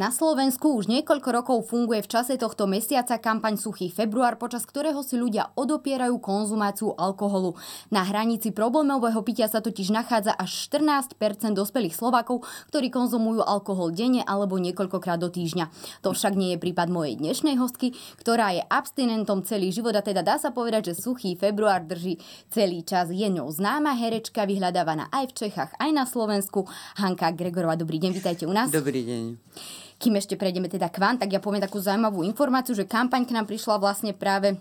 Na 0.00 0.08
Slovensku 0.08 0.80
už 0.80 0.88
niekoľko 0.88 1.28
rokov 1.28 1.68
funguje 1.68 2.00
v 2.00 2.08
čase 2.08 2.40
tohto 2.40 2.64
mesiaca 2.64 3.20
kampaň 3.20 3.60
Suchý 3.60 3.92
február, 3.92 4.40
počas 4.40 4.64
ktorého 4.64 5.04
si 5.04 5.20
ľudia 5.20 5.52
odopierajú 5.60 6.16
konzumáciu 6.24 6.96
alkoholu. 6.96 7.52
Na 7.92 8.00
hranici 8.08 8.48
problémového 8.48 9.20
pitia 9.20 9.44
sa 9.44 9.60
totiž 9.60 9.92
nachádza 9.92 10.32
až 10.32 10.72
14% 10.72 11.20
dospelých 11.52 11.92
Slovákov, 11.92 12.48
ktorí 12.72 12.88
konzumujú 12.88 13.44
alkohol 13.44 13.92
denne 13.92 14.24
alebo 14.24 14.56
niekoľkokrát 14.56 15.20
do 15.20 15.28
týždňa. 15.28 15.68
To 16.00 16.16
však 16.16 16.32
nie 16.32 16.56
je 16.56 16.62
prípad 16.64 16.88
mojej 16.88 17.20
dnešnej 17.20 17.60
hostky, 17.60 17.92
ktorá 18.24 18.56
je 18.56 18.64
abstinentom 18.72 19.44
celý 19.44 19.68
život 19.68 19.92
a 19.92 20.00
teda 20.00 20.24
dá 20.24 20.40
sa 20.40 20.48
povedať, 20.48 20.96
že 20.96 21.04
Suchý 21.04 21.36
február 21.36 21.84
drží 21.84 22.16
celý 22.48 22.88
čas. 22.88 23.12
Je 23.12 23.28
ňou 23.28 23.52
známa 23.52 23.92
herečka, 24.00 24.48
vyhľadávaná 24.48 25.12
aj 25.12 25.28
v 25.28 25.36
Čechách, 25.44 25.76
aj 25.76 25.90
na 25.92 26.08
Slovensku. 26.08 26.64
Hanka 26.96 27.36
Gregorová, 27.36 27.76
dobrý 27.76 28.00
deň, 28.00 28.16
vítajte 28.16 28.48
u 28.48 28.54
nás. 28.56 28.72
Dobrý 28.72 29.04
deň. 29.04 29.89
Kým 30.00 30.16
ešte 30.16 30.40
prejdeme 30.40 30.72
teda 30.72 30.88
k 30.88 30.96
vám, 30.96 31.20
tak 31.20 31.28
ja 31.28 31.44
poviem 31.44 31.60
takú 31.60 31.76
zaujímavú 31.76 32.24
informáciu, 32.24 32.72
že 32.72 32.88
kampaň 32.88 33.28
k 33.28 33.36
nám 33.36 33.44
prišla 33.44 33.76
vlastne 33.76 34.16
práve 34.16 34.56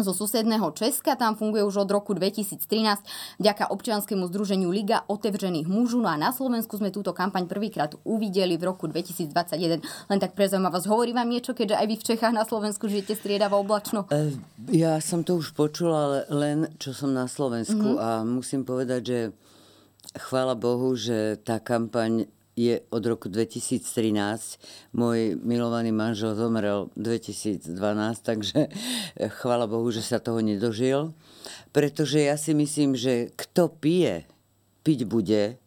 zo 0.00 0.16
susedného 0.16 0.72
Česka. 0.72 1.14
Tam 1.14 1.36
funguje 1.36 1.60
už 1.60 1.84
od 1.84 1.90
roku 1.92 2.16
2013 2.16 2.64
vďaka 3.36 3.68
občianskému 3.68 4.24
združeniu 4.32 4.72
Liga 4.72 5.04
otevřených 5.06 5.68
mužov. 5.68 6.00
No 6.00 6.08
a 6.08 6.16
na 6.16 6.32
Slovensku 6.32 6.80
sme 6.80 6.88
túto 6.88 7.12
kampaň 7.12 7.44
prvýkrát 7.44 7.92
uvideli 8.08 8.56
v 8.56 8.72
roku 8.72 8.88
2021. 8.88 9.84
Len 9.84 10.18
tak 10.18 10.32
pre 10.32 10.48
zaujímavosť, 10.48 10.88
hovorí 10.88 11.12
vám 11.12 11.28
niečo, 11.28 11.52
keďže 11.52 11.76
aj 11.76 11.86
vy 11.86 11.96
v 12.00 12.06
Čechách 12.14 12.34
na 12.34 12.48
Slovensku 12.48 12.88
žijete 12.88 13.12
striedavo 13.12 13.60
oblačno? 13.60 14.08
E, 14.08 14.32
ja 14.72 14.96
som 15.04 15.20
to 15.20 15.36
už 15.36 15.52
počula, 15.52 16.24
len 16.32 16.72
čo 16.80 16.96
som 16.96 17.12
na 17.12 17.28
Slovensku 17.28 18.00
mm-hmm. 18.00 18.02
a 18.02 18.24
musím 18.24 18.64
povedať, 18.64 19.00
že 19.04 19.18
chvála 20.16 20.56
Bohu, 20.56 20.96
že 20.96 21.36
tá 21.44 21.60
kampaň 21.60 22.24
je 22.58 22.82
od 22.90 23.02
roku 23.06 23.30
2013. 23.30 24.92
Môj 24.92 25.38
milovaný 25.40 25.94
manžel 25.94 26.34
zomrel 26.34 26.90
2012, 26.98 27.70
takže 28.20 28.68
eh, 28.68 29.30
chvála 29.30 29.70
Bohu, 29.70 29.88
že 29.90 30.02
sa 30.02 30.18
toho 30.18 30.42
nedožil. 30.42 31.14
Pretože 31.70 32.26
ja 32.26 32.34
si 32.34 32.52
myslím, 32.52 32.98
že 32.98 33.30
kto 33.38 33.70
pije, 33.70 34.26
piť 34.82 35.06
bude 35.06 35.60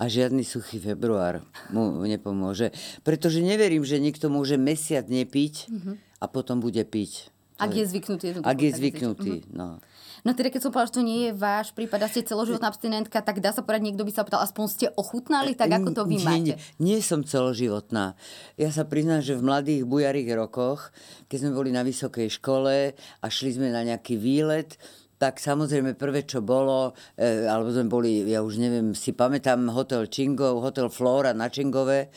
a 0.00 0.04
žiadny 0.08 0.42
suchý 0.42 0.82
február 0.82 1.44
mu 1.70 2.02
nepomôže. 2.02 2.74
Pretože 3.06 3.44
neverím, 3.44 3.86
že 3.86 4.02
niekto 4.02 4.32
môže 4.32 4.58
mesiac 4.58 5.06
nepiť 5.06 5.54
mm-hmm. 5.68 5.94
a 6.18 6.24
potom 6.26 6.58
bude 6.58 6.82
piť. 6.82 7.30
Ak 7.62 7.70
je 7.78 7.84
zvyknutý. 7.86 8.42
Ak 8.42 8.58
je 8.58 8.70
zvyknutý, 8.74 9.46
no. 9.54 9.78
No 10.22 10.38
teda 10.38 10.54
keď 10.54 10.60
som 10.62 10.70
povedala, 10.70 10.90
že 10.90 10.98
to 10.98 11.02
nie 11.02 11.20
je 11.26 11.32
váš 11.34 11.74
prípad 11.74 12.06
a 12.06 12.10
ste 12.10 12.22
celoživotná 12.22 12.70
abstinentka, 12.70 13.18
tak 13.18 13.42
dá 13.42 13.50
sa 13.50 13.66
povedať, 13.66 13.90
niekto 13.90 14.06
by 14.06 14.12
sa 14.14 14.22
opýtal, 14.22 14.46
aspoň 14.46 14.64
ste 14.70 14.86
ochutnali, 14.94 15.58
tak 15.58 15.74
ako 15.74 15.90
to 15.90 16.02
vy 16.06 16.22
máte? 16.22 16.54
Nie, 16.54 16.56
nie 16.78 16.98
som 17.02 17.26
celoživotná. 17.26 18.14
Ja 18.54 18.70
sa 18.70 18.86
priznám, 18.86 19.26
že 19.26 19.34
v 19.34 19.42
mladých 19.42 19.82
bujarých 19.82 20.30
rokoch, 20.38 20.94
keď 21.26 21.36
sme 21.42 21.50
boli 21.58 21.74
na 21.74 21.82
vysokej 21.82 22.38
škole 22.38 22.94
a 22.94 23.26
šli 23.26 23.58
sme 23.58 23.74
na 23.74 23.82
nejaký 23.82 24.14
výlet, 24.14 24.78
tak 25.18 25.38
samozrejme 25.38 25.94
prvé, 25.94 26.26
čo 26.26 26.42
bolo, 26.42 26.98
e, 27.14 27.46
alebo 27.46 27.70
sme 27.70 27.86
boli, 27.86 28.26
ja 28.26 28.42
už 28.42 28.58
neviem, 28.58 28.90
si 28.90 29.14
pamätám, 29.14 29.70
hotel 29.70 30.10
Čingov, 30.10 30.62
hotel 30.62 30.90
Flora 30.90 31.30
na 31.30 31.46
Čingove, 31.46 32.10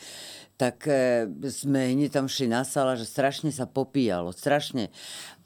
tak 0.58 0.90
e, 0.90 1.30
sme 1.46 1.94
hneď 1.94 2.10
tam 2.10 2.26
šli 2.26 2.50
na 2.50 2.66
sala, 2.66 2.98
že 2.98 3.06
strašne 3.06 3.54
sa 3.54 3.70
popíjalo, 3.70 4.34
strašne. 4.34 4.90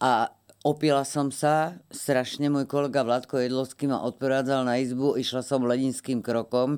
A 0.01 0.33
Opila 0.61 1.09
som 1.09 1.33
sa, 1.33 1.81
strašne 1.89 2.53
môj 2.53 2.69
kolega 2.69 3.01
Vladko 3.01 3.41
Jedlovský 3.41 3.89
ma 3.89 4.05
odprevádzal 4.05 4.69
na 4.69 4.77
izbu, 4.77 5.17
išla 5.17 5.41
som 5.41 5.65
ledinským 5.65 6.21
krokom, 6.21 6.77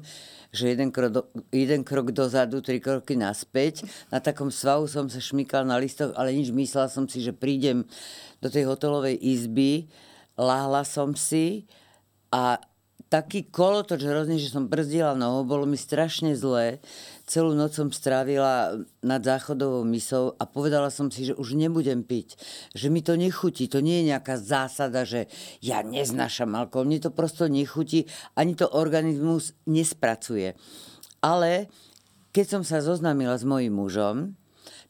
že 0.55 0.71
jeden 0.71 0.95
krok, 0.95 1.27
jeden 1.51 1.83
krok 1.83 2.15
dozadu, 2.15 2.63
tri 2.63 2.79
kroky 2.79 3.19
naspäť. 3.19 3.83
Na 4.15 4.23
takom 4.23 4.55
svahu 4.55 4.87
som 4.87 5.11
sa 5.11 5.19
šmykal 5.19 5.67
na 5.67 5.83
listoch, 5.83 6.15
ale 6.15 6.31
nič, 6.31 6.55
myslela 6.55 6.87
som 6.87 7.11
si, 7.11 7.27
že 7.27 7.35
prídem 7.35 7.83
do 8.39 8.47
tej 8.47 8.71
hotelovej 8.71 9.19
izby, 9.19 9.91
láhla 10.39 10.87
som 10.87 11.19
si 11.19 11.67
a 12.31 12.63
taký 13.09 13.49
kolotoč 13.49 14.05
hrozný, 14.05 14.37
že 14.39 14.53
som 14.53 14.71
brzdila 14.71 15.17
nohou, 15.17 15.43
bolo 15.43 15.65
mi 15.65 15.81
strašne 15.81 16.37
zlé. 16.37 16.79
Celú 17.25 17.57
noc 17.57 17.75
som 17.75 17.89
strávila 17.89 18.77
nad 19.01 19.23
záchodovou 19.23 19.87
misou 19.89 20.37
a 20.37 20.45
povedala 20.45 20.93
som 20.93 21.09
si, 21.09 21.27
že 21.31 21.39
už 21.39 21.57
nebudem 21.57 22.05
piť. 22.05 22.37
Že 22.77 22.87
mi 22.93 23.01
to 23.01 23.17
nechutí. 23.17 23.67
To 23.73 23.81
nie 23.81 24.03
je 24.03 24.09
nejaká 24.15 24.37
zásada, 24.37 25.09
že 25.09 25.31
ja 25.65 25.81
neznášam 25.81 26.53
alkohol. 26.53 26.87
Mne 26.87 27.09
to 27.09 27.15
prosto 27.15 27.49
nechutí. 27.49 28.07
Ani 28.37 28.53
to 28.53 28.69
organizmus 28.69 29.57
nespracuje. 29.65 30.55
Ale 31.23 31.73
keď 32.37 32.59
som 32.59 32.63
sa 32.63 32.85
zoznámila 32.85 33.39
s 33.39 33.47
mojím 33.47 33.77
mužom, 33.77 34.17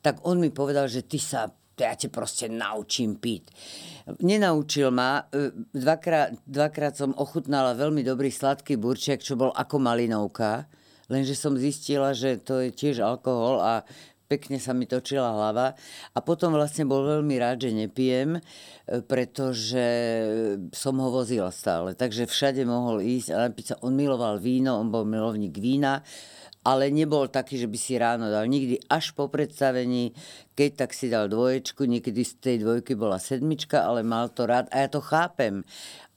tak 0.03 0.19
on 0.27 0.43
mi 0.43 0.51
povedal, 0.51 0.91
že 0.91 1.07
ty 1.07 1.23
sa 1.23 1.55
ja 1.79 1.97
ťa 1.97 2.09
proste 2.13 2.47
naučím 2.53 3.17
piť. 3.17 3.49
Nenaučil 4.21 4.93
ma. 4.93 5.25
E, 5.31 5.53
dvakrát, 5.73 6.37
dvakrát 6.45 6.95
som 6.99 7.17
ochutnala 7.17 7.73
veľmi 7.73 8.05
dobrý 8.05 8.29
sladký 8.29 8.77
burček, 8.77 9.25
čo 9.25 9.39
bol 9.39 9.55
ako 9.55 9.81
malinovka. 9.81 10.69
Lenže 11.09 11.37
som 11.37 11.57
zistila, 11.57 12.13
že 12.13 12.41
to 12.41 12.63
je 12.63 12.71
tiež 12.73 13.05
alkohol 13.05 13.61
a 13.61 13.85
pekne 14.33 14.57
sa 14.57 14.73
mi 14.73 14.89
točila 14.89 15.37
hlava. 15.37 15.77
A 16.17 16.19
potom 16.25 16.57
vlastne 16.57 16.89
bol 16.89 17.05
veľmi 17.05 17.37
rád, 17.37 17.69
že 17.69 17.77
nepijem, 17.77 18.37
e, 18.37 18.41
pretože 19.05 19.87
som 20.73 20.97
ho 21.01 21.09
vozila 21.13 21.53
stále. 21.53 21.93
Takže 21.93 22.29
všade 22.29 22.65
mohol 22.65 23.05
ísť 23.05 23.29
a 23.33 23.49
napiť 23.49 23.65
sa. 23.65 23.75
On 23.85 23.93
miloval 23.93 24.41
víno, 24.41 24.81
on 24.81 24.89
bol 24.89 25.05
milovník 25.05 25.57
vína 25.61 26.01
ale 26.63 26.95
nebol 26.95 27.27
taký, 27.27 27.59
že 27.59 27.67
by 27.67 27.79
si 27.79 27.99
ráno 27.99 28.31
dal. 28.31 28.47
Nikdy 28.47 28.87
až 28.87 29.15
po 29.19 29.27
predstavení, 29.27 30.15
keď 30.55 30.87
tak 30.87 30.91
si 30.95 31.11
dal 31.11 31.27
dvoječku, 31.27 31.87
niekedy 31.87 32.23
z 32.23 32.33
tej 32.39 32.57
dvojky 32.63 32.95
bola 32.95 33.19
sedmička, 33.19 33.83
ale 33.83 34.07
mal 34.07 34.31
to 34.31 34.47
rád 34.47 34.71
a 34.71 34.87
ja 34.87 34.89
to 34.89 35.03
chápem. 35.03 35.67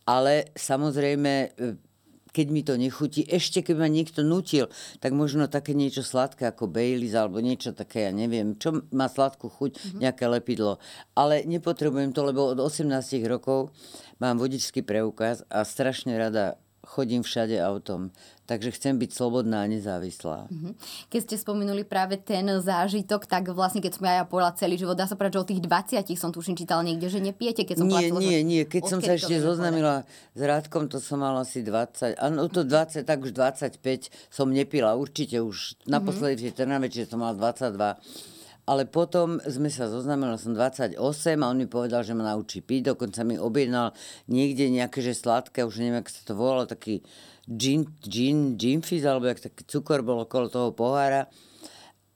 Ale 0.05 0.53
samozrejme, 0.53 1.33
e, 1.33 1.81
keď 2.29 2.47
mi 2.51 2.61
to 2.61 2.77
nechutí, 2.77 3.23
ešte 3.25 3.63
keď 3.63 3.75
ma 3.79 3.87
niekto 3.89 4.21
nutil, 4.21 4.67
tak 4.99 5.15
možno 5.15 5.47
také 5.47 5.71
niečo 5.71 6.03
sladké 6.03 6.51
ako 6.51 6.67
Baileys 6.67 7.15
alebo 7.15 7.39
niečo 7.39 7.71
také, 7.71 8.05
ja 8.05 8.13
neviem, 8.13 8.59
čo 8.59 8.85
má 8.91 9.07
sladkú 9.07 9.47
chuť, 9.47 9.71
mm-hmm. 9.79 9.99
nejaké 10.03 10.27
lepidlo. 10.27 10.77
Ale 11.15 11.47
nepotrebujem 11.47 12.11
to, 12.11 12.27
lebo 12.27 12.51
od 12.51 12.59
18 12.59 12.91
rokov 13.25 13.71
mám 14.19 14.35
vodičský 14.35 14.83
preukaz 14.83 15.47
a 15.47 15.63
strašne 15.63 16.13
rada 16.19 16.59
chodím 16.85 17.25
všade 17.25 17.57
autom. 17.59 18.13
Takže 18.45 18.77
chcem 18.77 18.93
byť 19.01 19.09
slobodná 19.09 19.65
a 19.65 19.67
nezávislá. 19.67 20.45
Mhm. 20.53 20.77
Keď 21.09 21.21
ste 21.25 21.35
spomenuli 21.41 21.81
práve 21.81 22.21
ten 22.21 22.45
zážitok, 22.45 23.25
tak 23.25 23.49
vlastne 23.49 23.81
keď 23.81 23.97
som 23.97 24.05
ja, 24.05 24.21
ja 24.21 24.25
povedala 24.29 24.53
celý 24.53 24.77
život, 24.77 24.93
dá 24.93 25.09
sa 25.09 25.17
povedať, 25.17 25.33
že 25.33 25.41
od 25.41 25.49
tých 25.49 25.63
20 25.65 26.13
som 26.13 26.29
tuším 26.29 26.53
čítala 26.53 26.85
niekde, 26.85 27.09
že 27.09 27.17
nepijete, 27.17 27.65
keď 27.65 27.75
som 27.81 27.89
Nie, 27.89 28.13
platila, 28.13 28.21
nie, 28.21 28.39
nie. 28.45 28.61
Keď 28.69 28.83
som 28.85 28.99
sa 29.01 29.17
ešte 29.17 29.41
zoznamila 29.41 30.05
s 30.37 30.41
Rádkom, 30.45 30.85
to 30.93 31.01
som 31.01 31.25
mala 31.25 31.41
asi 31.41 31.65
20, 31.65 32.21
áno, 32.21 32.45
to 32.45 32.61
20, 32.61 33.01
tak 33.01 33.17
už 33.25 33.33
25 33.33 33.81
som 34.29 34.53
nepila. 34.53 34.93
Určite 34.93 35.41
už 35.41 35.81
naposledy 35.89 36.45
mm-hmm. 36.45 36.53
v 36.53 36.57
Trnave, 36.61 36.87
čiže 36.93 37.17
som 37.17 37.25
mala 37.25 37.33
22 37.33 38.34
ale 38.65 38.89
potom 38.89 39.37
sme 39.45 39.69
sa 39.69 39.85
zoznámili, 39.85 40.41
som 40.41 40.57
28 40.57 40.97
a 40.97 41.45
on 41.45 41.57
mi 41.57 41.69
povedal, 41.69 42.01
že 42.01 42.17
ma 42.17 42.33
naučí 42.33 42.65
piť, 42.65 42.97
dokonca 42.97 43.21
mi 43.21 43.37
objednal 43.37 43.93
niekde 44.25 44.73
nejaké, 44.73 45.05
že 45.05 45.13
sladké, 45.13 45.61
už 45.61 45.81
neviem, 45.81 46.01
ako 46.01 46.09
sa 46.09 46.21
to 46.25 46.33
volalo, 46.33 46.63
taký 46.65 47.05
gin, 47.45 47.85
gin, 48.01 48.57
gin 48.57 48.81
fizz, 48.81 49.05
alebo 49.05 49.29
jak 49.29 49.45
taký 49.45 49.69
cukor 49.69 50.01
bol 50.01 50.25
okolo 50.25 50.49
toho 50.49 50.69
pohára. 50.73 51.29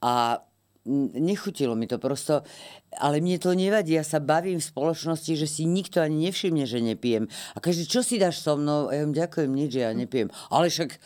A 0.02 0.42
nechutilo 1.14 1.78
mi 1.78 1.86
to 1.86 2.02
prosto, 2.02 2.42
ale 2.98 3.22
mne 3.22 3.38
to 3.38 3.54
nevadí, 3.54 3.94
ja 3.94 4.02
sa 4.02 4.18
bavím 4.18 4.58
v 4.58 4.69
spoločnosti, 4.74 5.38
že 5.38 5.45
si 5.45 5.69
nikto 5.69 6.02
ani 6.02 6.30
nevšimne, 6.30 6.66
že 6.66 6.81
nepijem. 6.81 7.30
A 7.54 7.62
každý, 7.62 7.86
čo 7.86 8.02
si 8.02 8.18
dáš 8.18 8.42
so 8.42 8.57
mnou? 8.57 8.90
A 8.90 8.98
ja 8.98 9.06
im 9.06 9.13
ďakujem, 9.13 9.52
nič, 9.54 9.72
ja 9.78 9.94
nepijem. 9.94 10.34
Ale 10.50 10.74
však 10.74 10.98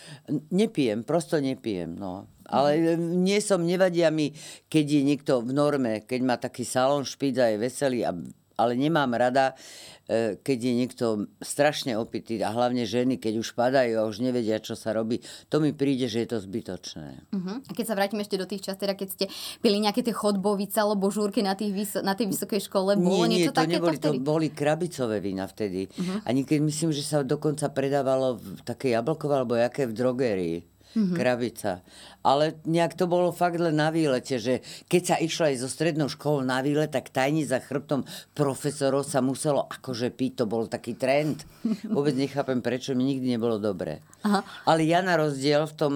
nepijem, 0.55 1.03
prosto 1.03 1.41
nepijem, 1.43 1.99
no. 1.99 2.31
Ale 2.47 2.99
nie 2.99 3.39
som, 3.39 3.63
nevadia 3.63 4.11
mi, 4.11 4.35
keď 4.67 4.85
je 4.99 5.01
niekto 5.03 5.33
v 5.39 5.51
norme, 5.55 5.93
keď 6.03 6.19
má 6.23 6.35
taký 6.35 6.67
salon 6.67 7.07
špíc 7.07 7.39
a 7.39 7.51
je 7.51 7.57
veselý, 7.57 7.99
a, 8.03 8.11
ale 8.57 8.77
nemám 8.77 9.09
rada, 9.17 9.57
e, 10.05 10.37
keď 10.39 10.57
je 10.61 10.73
niekto 10.73 11.05
strašne 11.41 11.97
opitý 11.97 12.37
a 12.45 12.53
hlavne 12.53 12.85
ženy, 12.85 13.17
keď 13.17 13.41
už 13.41 13.57
padajú 13.57 13.93
a 13.97 14.07
už 14.07 14.21
nevedia, 14.21 14.61
čo 14.61 14.77
sa 14.77 14.93
robí, 14.93 15.19
to 15.49 15.57
mi 15.57 15.73
príde, 15.73 16.05
že 16.05 16.25
je 16.25 16.27
to 16.29 16.37
zbytočné. 16.41 17.09
Uh-huh. 17.33 17.57
A 17.65 17.71
keď 17.73 17.85
sa 17.89 17.97
vrátim 17.97 18.21
ešte 18.21 18.37
do 18.37 18.45
tých 18.45 18.61
čas, 18.61 18.77
teda 18.77 18.93
keď 18.93 19.07
ste 19.09 19.25
pili 19.59 19.81
nejaké 19.81 20.05
tie 20.05 20.13
chodbovice 20.13 20.77
alebo 20.77 21.09
žúrky 21.09 21.41
na, 21.41 21.57
tých 21.57 21.71
vys- 21.73 22.03
na 22.05 22.13
tej 22.13 22.29
vysokej 22.29 22.61
škole, 22.69 22.95
bolo 22.97 23.25
nie, 23.25 23.41
niečo 23.41 23.51
nie, 23.53 23.57
to 23.57 23.65
neboli, 23.65 23.97
vtedy? 23.97 24.17
to 24.19 24.21
boli 24.21 24.47
krabicové 24.53 25.17
vína 25.17 25.49
vtedy. 25.49 25.89
Uh-huh. 25.89 26.21
A 26.23 26.29
niekedy 26.31 26.61
myslím, 26.61 26.93
že 26.93 27.01
sa 27.01 27.25
dokonca 27.25 27.71
predávalo 27.73 28.37
v 28.37 28.61
také 28.61 28.93
jablkové 28.93 29.33
alebo 29.41 29.57
jaké 29.57 29.89
v 29.89 29.93
drogerii 29.97 30.72
mm-hmm. 30.95 31.17
krabica. 31.17 31.81
Ale 32.23 32.57
nejak 32.63 32.95
to 32.95 33.09
bolo 33.09 33.35
fakt 33.35 33.59
len 33.59 33.75
na 33.75 33.91
výlete, 33.91 34.39
že 34.39 34.63
keď 34.87 35.01
sa 35.03 35.15
išla 35.19 35.51
aj 35.51 35.57
zo 35.59 35.69
strednou 35.69 36.07
školou 36.07 36.45
na 36.45 36.63
výlet, 36.63 36.93
tak 36.93 37.11
tajne 37.11 37.43
za 37.43 37.59
chrbtom 37.59 38.07
profesorov 38.31 39.03
sa 39.03 39.19
muselo 39.19 39.67
akože 39.67 40.13
piť, 40.13 40.43
to 40.43 40.45
bol 40.47 40.69
taký 40.69 40.95
trend. 40.95 41.43
Vôbec 41.95 42.15
nechápem, 42.15 42.63
prečo 42.63 42.95
mi 42.95 43.03
nikdy 43.11 43.35
nebolo 43.35 43.59
dobre. 43.59 43.99
Aha. 44.23 44.45
Ale 44.69 44.87
ja 44.87 45.03
na 45.03 45.19
rozdiel 45.19 45.67
v 45.67 45.73
tom, 45.75 45.93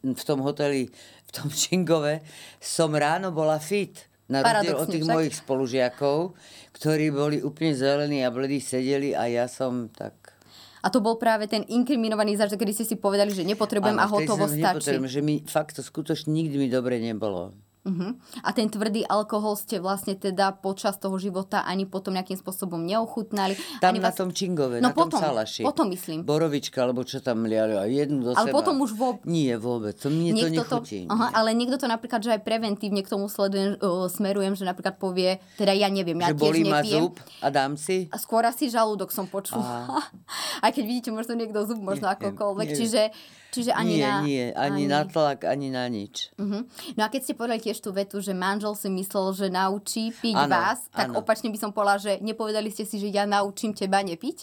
v 0.00 0.22
tom 0.22 0.38
hoteli 0.44 0.92
v 1.26 1.30
tom 1.34 1.48
Čingove 1.66 2.22
som 2.62 2.94
ráno 2.94 3.34
bola 3.34 3.58
fit. 3.58 4.06
Na 4.26 4.42
rozdiel 4.42 4.74
od 4.74 4.90
tých 4.90 5.06
však. 5.06 5.14
mojich 5.14 5.34
spolužiakov, 5.38 6.34
ktorí 6.74 7.14
boli 7.14 7.38
úplne 7.46 7.78
zelení 7.78 8.26
a 8.26 8.34
bledí 8.34 8.58
sedeli 8.58 9.14
a 9.14 9.30
ja 9.30 9.46
som 9.46 9.86
tak 9.86 10.35
a 10.82 10.86
to 10.92 10.98
bol 11.00 11.16
práve 11.16 11.46
ten 11.46 11.64
inkriminovaný 11.66 12.36
zážitok, 12.36 12.64
kedy 12.64 12.72
ste 12.72 12.86
si 12.88 12.96
povedali, 12.96 13.32
že 13.32 13.46
nepotrebujem 13.46 13.96
a 13.96 14.06
hotovo 14.08 14.44
stačí. 14.48 14.96
že 15.06 15.20
mi 15.24 15.44
fakt 15.44 15.76
to 15.78 15.82
skutočne 15.84 16.32
nikdy 16.32 16.56
mi 16.56 16.68
dobre 16.68 17.00
nebolo. 17.00 17.52
Uh-huh. 17.86 18.18
A 18.42 18.50
ten 18.50 18.66
tvrdý 18.66 19.06
alkohol 19.06 19.54
ste 19.54 19.78
vlastne 19.78 20.18
teda 20.18 20.58
počas 20.58 20.98
toho 20.98 21.14
života 21.22 21.62
ani 21.62 21.86
potom 21.86 22.18
nejakým 22.18 22.34
spôsobom 22.34 22.82
neochutnali. 22.82 23.54
Tam 23.78 23.94
ani 23.94 24.02
na 24.02 24.10
vás... 24.10 24.18
tom 24.18 24.34
čingove, 24.34 24.82
no 24.82 24.90
na 24.90 24.92
potom, 24.92 25.14
tom 25.14 25.22
salaši. 25.22 25.62
potom 25.62 25.86
myslím. 25.94 26.26
Borovička, 26.26 26.82
alebo 26.82 27.06
čo 27.06 27.22
tam 27.22 27.46
liali, 27.46 27.78
a 27.78 27.86
jednu 27.86 28.26
do 28.26 28.30
ale 28.34 28.50
seba. 28.50 28.56
potom 28.58 28.74
už 28.82 28.90
vôbec... 28.98 29.22
Nie, 29.22 29.54
vôbec. 29.54 29.94
To 30.02 30.10
mne 30.10 30.34
niekto 30.34 30.66
to 30.66 30.82
nechutí. 30.82 31.06
To, 31.06 31.14
aha, 31.14 31.26
ale 31.38 31.54
niekto 31.54 31.78
to 31.78 31.86
napríklad, 31.86 32.20
že 32.26 32.34
aj 32.34 32.42
preventívne 32.42 33.06
k 33.06 33.08
tomu 33.08 33.30
sledujem, 33.30 33.78
uh, 33.78 34.10
smerujem, 34.10 34.58
že 34.58 34.66
napríklad 34.66 34.98
povie, 34.98 35.38
teda 35.54 35.70
ja 35.70 35.86
neviem, 35.86 36.18
ja 36.18 36.34
že 36.34 36.42
tiež 36.42 36.42
bolí 36.42 36.62
nepiem. 36.66 36.74
ma 36.74 36.80
zub 36.82 37.14
a 37.38 37.46
dám 37.54 37.78
si? 37.78 38.10
A 38.10 38.18
skôr 38.18 38.42
asi 38.42 38.66
žalúdok 38.66 39.14
som 39.14 39.30
počula. 39.30 39.86
aj 40.66 40.70
keď 40.74 40.84
vidíte, 40.84 41.10
možno 41.14 41.38
niekto 41.38 41.62
zub, 41.62 41.78
možno 41.78 42.10
akokoľvek. 42.10 42.68
Čiže 42.74 43.14
Čiže 43.56 43.72
ani 43.72 43.96
nie, 43.96 44.04
na... 44.04 44.14
Nie, 44.20 44.46
ani, 44.52 44.84
ani 44.84 44.92
na 44.92 45.00
tlak, 45.08 45.48
ani 45.48 45.72
na 45.72 45.88
nič. 45.88 46.28
Uh-huh. 46.36 46.68
No 46.92 47.00
a 47.00 47.08
keď 47.08 47.20
ste 47.24 47.32
povedali 47.32 47.64
tiež 47.64 47.75
tú 47.80 47.90
vetu, 47.94 48.18
že 48.18 48.36
manžel 48.36 48.74
si 48.74 48.88
myslel, 48.92 49.32
že 49.36 49.46
naučí 49.48 50.12
piť 50.12 50.36
ano, 50.36 50.52
vás, 50.52 50.88
tak 50.92 51.12
ano. 51.12 51.20
opačne 51.20 51.48
by 51.52 51.58
som 51.58 51.70
povedala, 51.70 51.98
že 52.00 52.18
nepovedali 52.20 52.68
ste 52.68 52.84
si, 52.84 53.00
že 53.00 53.08
ja 53.10 53.24
naučím 53.24 53.72
teba 53.72 54.02
nepiť? 54.04 54.36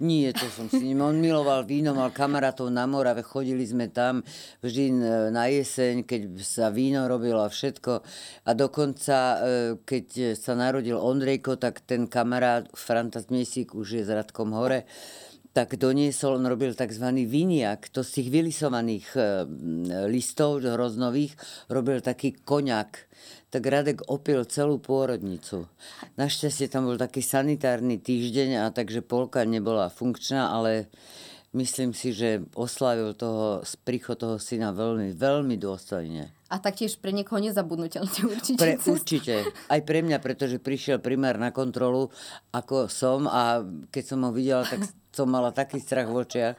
Nie, 0.00 0.32
to 0.32 0.46
som 0.52 0.66
si 0.70 0.86
ním. 0.86 1.04
On 1.04 1.16
miloval 1.16 1.66
víno, 1.66 1.92
mal 1.92 2.10
kamarátov 2.10 2.68
na 2.68 2.88
Morave, 2.88 3.24
chodili 3.24 3.64
sme 3.66 3.90
tam 3.90 4.24
vždy 4.64 4.84
na 5.30 5.50
jeseň, 5.50 6.06
keď 6.06 6.22
sa 6.40 6.68
víno 6.70 7.06
robilo 7.10 7.42
a 7.42 7.52
všetko. 7.52 7.92
A 8.46 8.50
dokonca, 8.52 9.16
e, 9.16 9.36
keď 9.82 10.36
sa 10.38 10.52
narodil 10.56 10.96
Ondrejko, 10.96 11.56
tak 11.60 11.84
ten 11.84 12.08
kamarát 12.08 12.68
Franta 12.72 13.20
Zmiesík 13.20 13.74
už 13.74 14.00
je 14.00 14.02
z 14.04 14.10
Radkom 14.14 14.54
hore, 14.54 14.86
tak 15.54 15.78
doniesol, 15.78 16.42
on 16.42 16.50
robil 16.50 16.74
tzv. 16.74 17.06
viniak, 17.30 17.86
to 17.94 18.02
z 18.02 18.20
tých 18.20 18.28
vylisovaných 18.34 19.06
e, 19.14 19.20
listov 20.10 20.66
hroznových 20.66 21.38
robil 21.70 22.02
taký 22.02 22.34
koňak. 22.34 23.06
Tak 23.54 23.62
Radek 23.62 24.02
opil 24.10 24.42
celú 24.50 24.82
pôrodnicu. 24.82 25.70
Našťastie 26.18 26.66
tam 26.66 26.90
bol 26.90 26.98
taký 26.98 27.22
sanitárny 27.22 28.02
týždeň 28.02 28.66
a 28.66 28.74
takže 28.74 29.06
polka 29.06 29.46
nebola 29.46 29.94
funkčná, 29.94 30.50
ale 30.50 30.90
myslím 31.54 31.94
si, 31.94 32.10
že 32.10 32.42
oslavil 32.58 33.14
toho, 33.14 33.62
príchod 33.86 34.18
toho 34.18 34.42
syna 34.42 34.74
veľmi, 34.74 35.14
veľmi 35.14 35.54
dôstojne. 35.54 36.34
A 36.50 36.58
taktiež 36.58 36.98
pre 36.98 37.14
niekoho 37.14 37.38
nezabudnutelný 37.38 38.26
určite. 38.26 38.58
Pre, 38.58 38.74
určite. 38.90 39.34
Aj 39.70 39.80
pre 39.86 40.02
mňa, 40.02 40.18
pretože 40.18 40.58
prišiel 40.58 40.98
primár 40.98 41.38
na 41.38 41.54
kontrolu, 41.54 42.10
ako 42.50 42.90
som 42.90 43.30
a 43.30 43.62
keď 43.94 44.02
som 44.02 44.18
ho 44.26 44.34
videla, 44.34 44.66
tak 44.66 44.82
som 45.14 45.30
mala 45.30 45.54
taký 45.54 45.78
strach 45.78 46.10
v 46.10 46.26
očiach, 46.26 46.54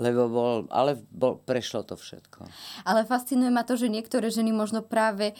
lebo 0.00 0.32
bol, 0.32 0.54
ale 0.72 0.96
bol, 1.12 1.36
prešlo 1.36 1.84
to 1.84 2.00
všetko. 2.00 2.48
Ale 2.88 3.04
fascinuje 3.04 3.52
ma 3.52 3.68
to, 3.68 3.76
že 3.76 3.92
niektoré 3.92 4.32
ženy 4.32 4.50
možno 4.56 4.80
práve 4.80 5.36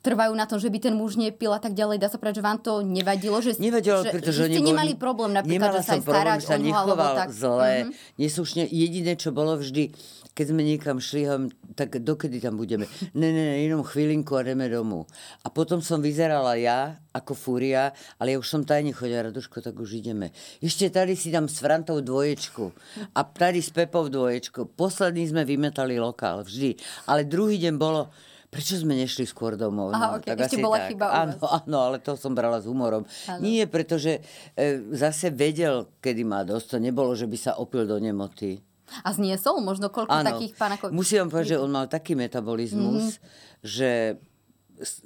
trvajú 0.00 0.32
na 0.32 0.48
tom, 0.48 0.56
že 0.56 0.72
by 0.72 0.78
ten 0.80 0.94
muž 0.96 1.20
nepil 1.20 1.52
a 1.52 1.60
tak 1.60 1.76
ďalej. 1.76 2.00
Dá 2.00 2.08
sa 2.08 2.16
povedať, 2.16 2.40
že 2.40 2.44
vám 2.46 2.58
to 2.62 2.80
nevadilo? 2.80 3.36
Že, 3.44 3.60
Nevadilo, 3.60 4.00
že, 4.00 4.10
pretože 4.14 4.40
že 4.46 4.56
ste 4.56 4.62
nemali 4.64 4.96
problém 4.96 5.36
napríklad, 5.36 5.80
že 5.80 5.84
sa 5.84 5.92
aj 5.98 6.02
staráš 6.04 6.42
o 6.48 6.56
ňu, 6.56 6.72
alebo 6.72 7.04
tak. 7.04 7.28
zle, 7.34 7.74
mm-hmm. 7.84 8.16
neslušne. 8.16 8.62
Jediné, 8.64 9.12
čo 9.18 9.34
bolo 9.34 9.60
vždy, 9.60 9.92
keď 10.34 10.46
sme 10.50 10.66
niekam 10.66 10.98
šli, 10.98 11.30
tak 11.78 12.02
dokedy 12.02 12.42
tam 12.42 12.58
budeme? 12.58 12.90
Ne, 13.14 13.30
ne, 13.30 13.44
ne, 13.54 13.56
jenom 13.62 13.86
chvílinku 13.86 14.34
a 14.34 14.42
ideme 14.42 14.68
domů. 14.68 15.06
A 15.44 15.50
potom 15.50 15.82
som 15.82 16.02
vyzerala 16.02 16.54
ja, 16.58 16.98
ako 17.14 17.34
fúria, 17.34 17.94
ale 18.18 18.34
ja 18.34 18.38
už 18.42 18.48
som 18.50 18.62
tajne 18.66 18.90
chodila, 18.90 19.30
Raduško, 19.30 19.62
tak 19.62 19.78
už 19.78 20.02
ideme. 20.02 20.34
Ešte 20.58 20.90
tady 20.90 21.14
si 21.14 21.30
dám 21.30 21.46
s 21.46 21.62
Frantou 21.62 22.02
dvoječku 22.02 22.72
a 23.14 23.22
tady 23.22 23.62
s 23.62 23.70
Pepou 23.70 24.10
dvoječku. 24.10 24.74
Posledný 24.74 25.30
sme 25.30 25.46
vymetali 25.46 26.02
lokál, 26.02 26.42
vždy. 26.42 26.74
Ale 27.06 27.22
druhý 27.30 27.62
deň 27.62 27.74
bolo, 27.78 28.10
prečo 28.50 28.74
sme 28.74 28.98
nešli 28.98 29.30
skôr 29.30 29.54
domov? 29.54 29.94
Aha, 29.94 29.98
no, 29.98 30.10
okay. 30.18 30.34
tak 30.34 30.50
Ešte 30.50 30.58
bola 30.58 30.82
tak. 30.82 30.90
chyba 30.90 31.06
áno, 31.14 31.38
áno, 31.62 31.78
ale 31.78 32.02
to 32.02 32.18
som 32.18 32.34
brala 32.34 32.58
s 32.58 32.66
humorom. 32.66 33.06
Ano. 33.30 33.38
Nie, 33.38 33.70
pretože 33.70 34.18
e, 34.58 34.82
zase 34.90 35.30
vedel, 35.30 35.94
kedy 36.02 36.26
má 36.26 36.42
dosť. 36.42 36.66
To 36.74 36.78
nebolo, 36.82 37.14
že 37.14 37.30
by 37.30 37.38
sa 37.38 37.52
opil 37.62 37.86
do 37.86 38.02
nemoty. 38.02 38.73
A 39.02 39.08
zniesol 39.16 39.64
možno 39.64 39.88
koľko 39.88 40.20
ano. 40.20 40.28
takých 40.28 40.52
pánakov? 40.54 40.92
Musím 40.92 41.24
vám 41.24 41.30
povedať, 41.32 41.48
že 41.56 41.60
on 41.60 41.70
mal 41.72 41.86
taký 41.88 42.12
metabolizmus, 42.14 43.16
mm-hmm. 43.16 43.64
že 43.64 43.90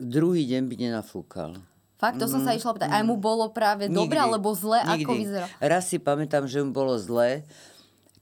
druhý 0.01 0.43
deň 0.49 0.63
by 0.67 0.75
nenafúkal. 0.77 1.63
Fakt, 1.99 2.23
to 2.23 2.31
mm, 2.31 2.33
som 2.33 2.41
sa 2.47 2.55
mhm. 2.55 2.59
išla 2.63 2.71
pýtať. 2.79 2.91
Aj 2.95 3.03
mu 3.03 3.19
bolo 3.19 3.51
práve 3.51 3.91
dobre 3.91 4.23
alebo 4.23 4.55
zle? 4.55 4.79
Nikdy. 4.87 5.03
Ako 5.03 5.11
vyzeral? 5.19 5.49
Raz 5.59 5.91
si 5.91 5.99
pamätám, 5.99 6.47
že 6.47 6.63
mu 6.63 6.71
bolo 6.71 6.95
zle, 6.95 7.43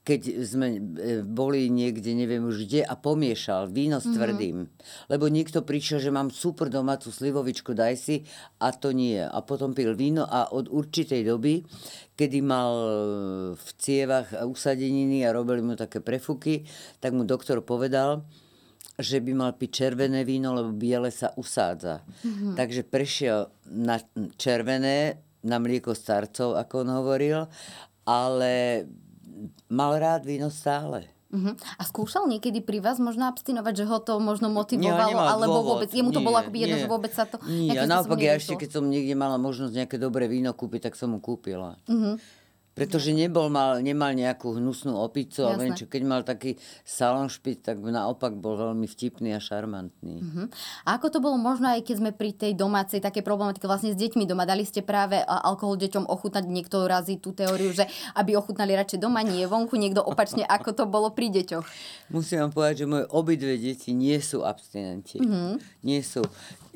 keď 0.07 0.47
sme 0.47 0.79
e, 0.79 0.81
boli 1.27 1.67
niekde, 1.67 2.15
neviem 2.15 2.47
už 2.47 2.63
kde, 2.63 2.87
a 2.87 2.95
pomiešal 2.95 3.67
víno 3.67 3.99
s 3.99 4.07
mhm. 4.07 4.15
tvrdým. 4.15 4.57
Mm-hmm. 4.63 5.11
Lebo 5.11 5.27
niekto 5.27 5.67
prišiel, 5.67 5.99
že 5.99 6.15
mám 6.15 6.31
super 6.31 6.71
domácu 6.71 7.11
slivovičku, 7.11 7.75
daj 7.75 7.99
si, 7.99 8.23
a 8.63 8.71
to 8.71 8.95
nie. 8.95 9.19
A 9.19 9.43
potom 9.43 9.75
pil 9.75 9.99
víno 9.99 10.23
a 10.23 10.55
od 10.55 10.71
určitej 10.71 11.27
doby, 11.27 11.67
kedy 12.15 12.39
mal 12.39 12.73
v 13.59 13.69
cievach 13.83 14.31
usadeniny 14.47 15.27
a 15.27 15.35
robili 15.35 15.67
mu 15.67 15.75
také 15.75 15.99
prefuky, 15.99 16.63
tak 17.03 17.11
mu 17.11 17.27
doktor 17.27 17.67
povedal, 17.67 18.23
že 18.97 19.21
by 19.21 19.33
mal 19.35 19.53
piť 19.59 19.71
červené 19.85 20.23
víno, 20.23 20.55
lebo 20.55 20.71
biele 20.71 21.11
sa 21.11 21.35
usádza. 21.35 22.07
Mm-hmm. 22.23 22.55
Takže 22.55 22.83
prešiel 22.87 23.51
na 23.75 23.99
červené, 24.39 25.19
na 25.43 25.59
mlieko 25.59 25.93
starcov, 25.93 26.55
ako 26.57 26.75
on 26.87 26.91
hovoril, 26.95 27.39
ale 28.07 28.87
mal 29.69 29.97
rád 29.99 30.25
víno 30.25 30.49
stále. 30.49 31.11
Uh-huh. 31.27 31.59
A 31.77 31.83
skúšal 31.83 32.31
niekedy 32.31 32.63
pri 32.63 32.79
vás 32.79 33.03
možno 33.03 33.27
abstinovať, 33.27 33.83
že 33.83 33.85
ho 33.91 33.99
to 33.99 34.23
možno 34.23 34.47
motivovalo, 34.47 35.11
nie, 35.11 35.33
alebo 35.37 35.59
dôvod. 35.59 35.69
vôbec, 35.83 35.91
jemu 35.91 36.15
to 36.15 36.23
nie, 36.23 36.27
bolo 36.31 36.37
akoby 36.39 36.59
jedno, 36.63 36.77
že 36.79 36.89
vôbec 36.89 37.13
sa 37.13 37.27
to... 37.27 37.43
Nie, 37.51 37.83
a 37.83 37.85
naopak 37.85 38.17
ja 38.23 38.39
ešte, 38.39 38.55
keď 38.55 38.79
som 38.79 38.87
niekde 38.87 39.19
mala 39.19 39.35
možnosť 39.35 39.75
nejaké 39.75 39.97
dobré 39.99 40.31
víno 40.31 40.55
kúpiť, 40.55 40.89
tak 40.89 40.95
som 40.95 41.13
mu 41.13 41.19
kúpila. 41.19 41.83
Uh-huh. 41.91 42.15
Pretože 42.77 43.17
nebol, 43.17 43.49
mal, 43.49 43.81
nemal 43.81 44.13
nejakú 44.13 44.61
hnusnú 44.61 45.01
opicu, 45.01 45.49
ale 45.49 45.73
čo, 45.73 45.89
keď 45.89 46.03
mal 46.05 46.21
taký 46.29 46.61
salonšpit, 46.85 47.65
tak 47.65 47.81
naopak 47.81 48.37
bol 48.37 48.61
veľmi 48.61 48.85
vtipný 48.85 49.33
a 49.33 49.41
šarmantný. 49.41 50.21
Uh-huh. 50.21 50.47
A 50.85 51.01
ako 51.01 51.09
to 51.09 51.19
bolo 51.25 51.41
možno 51.41 51.73
aj 51.73 51.81
keď 51.81 51.97
sme 52.05 52.11
pri 52.13 52.37
tej 52.37 52.53
domácej 52.53 53.01
také 53.01 53.25
problematike 53.25 53.65
vlastne 53.65 53.97
s 53.97 53.99
deťmi 53.99 54.29
doma? 54.29 54.45
Dali 54.45 54.69
ste 54.69 54.85
práve 54.85 55.17
alkohol 55.25 55.81
deťom 55.81 56.05
ochutnať? 56.05 56.45
Niekto 56.45 56.85
razí 56.85 57.17
tú 57.17 57.33
teóriu, 57.33 57.73
že 57.73 57.89
aby 58.13 58.37
ochutnali 58.37 58.77
radšej 58.77 59.01
doma, 59.01 59.25
nie 59.25 59.49
vonku, 59.49 59.81
niekto 59.81 60.05
opačne, 60.05 60.45
ako 60.45 60.77
to 60.77 60.85
bolo 60.85 61.17
pri 61.17 61.33
deťoch. 61.33 61.65
Musím 62.13 62.45
vám 62.45 62.53
povedať, 62.53 62.85
že 62.85 62.93
moje 62.93 63.05
obidve 63.09 63.57
deti 63.57 63.97
nie 63.97 64.21
sú 64.21 64.45
abstinenti. 64.45 65.17
Uh-huh. 65.17 65.57
Nie 65.81 66.05
sú 66.05 66.21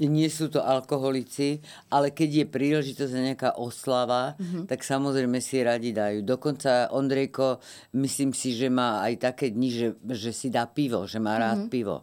nie 0.08 0.30
sú 0.32 0.48
to 0.48 0.64
alkoholici, 0.64 1.60
ale 1.92 2.14
keď 2.14 2.44
je 2.44 2.46
príležitosť 2.48 3.12
a 3.12 3.26
nejaká 3.32 3.50
oslava, 3.60 4.38
mm-hmm. 4.38 4.64
tak 4.64 4.80
samozrejme 4.80 5.36
si 5.44 5.60
radi 5.60 5.92
dajú. 5.92 6.24
Dokonca 6.24 6.88
Ondrejko, 6.94 7.60
myslím 8.00 8.32
si, 8.32 8.56
že 8.56 8.72
má 8.72 9.04
aj 9.04 9.32
také 9.32 9.52
dni, 9.52 9.68
že, 9.68 9.88
že 10.08 10.32
si 10.32 10.48
dá 10.48 10.64
pivo, 10.64 11.04
že 11.04 11.20
má 11.20 11.36
rád 11.36 11.66
mm-hmm. 11.66 11.74
pivo. 11.74 12.00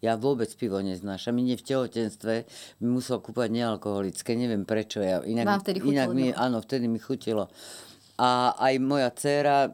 Ja 0.00 0.16
vôbec 0.16 0.48
pivo 0.56 0.80
neznášam. 0.80 1.36
Nie 1.36 1.60
v 1.60 1.64
tehotenstve 1.64 2.34
mi 2.80 2.88
musel 2.88 3.20
kúpať 3.20 3.52
nealkoholické. 3.52 4.32
Neviem 4.32 4.64
prečo. 4.64 5.04
Ja, 5.04 5.20
inak, 5.20 5.44
Vám 5.44 5.60
vtedy 5.60 5.78
chutilo, 5.84 5.92
inak 5.92 6.08
mi, 6.16 6.26
áno, 6.32 6.64
vtedy 6.64 6.88
mi 6.88 6.96
chutilo. 6.96 7.52
A 8.16 8.56
aj 8.56 8.74
moja 8.80 9.12
dcéra 9.12 9.68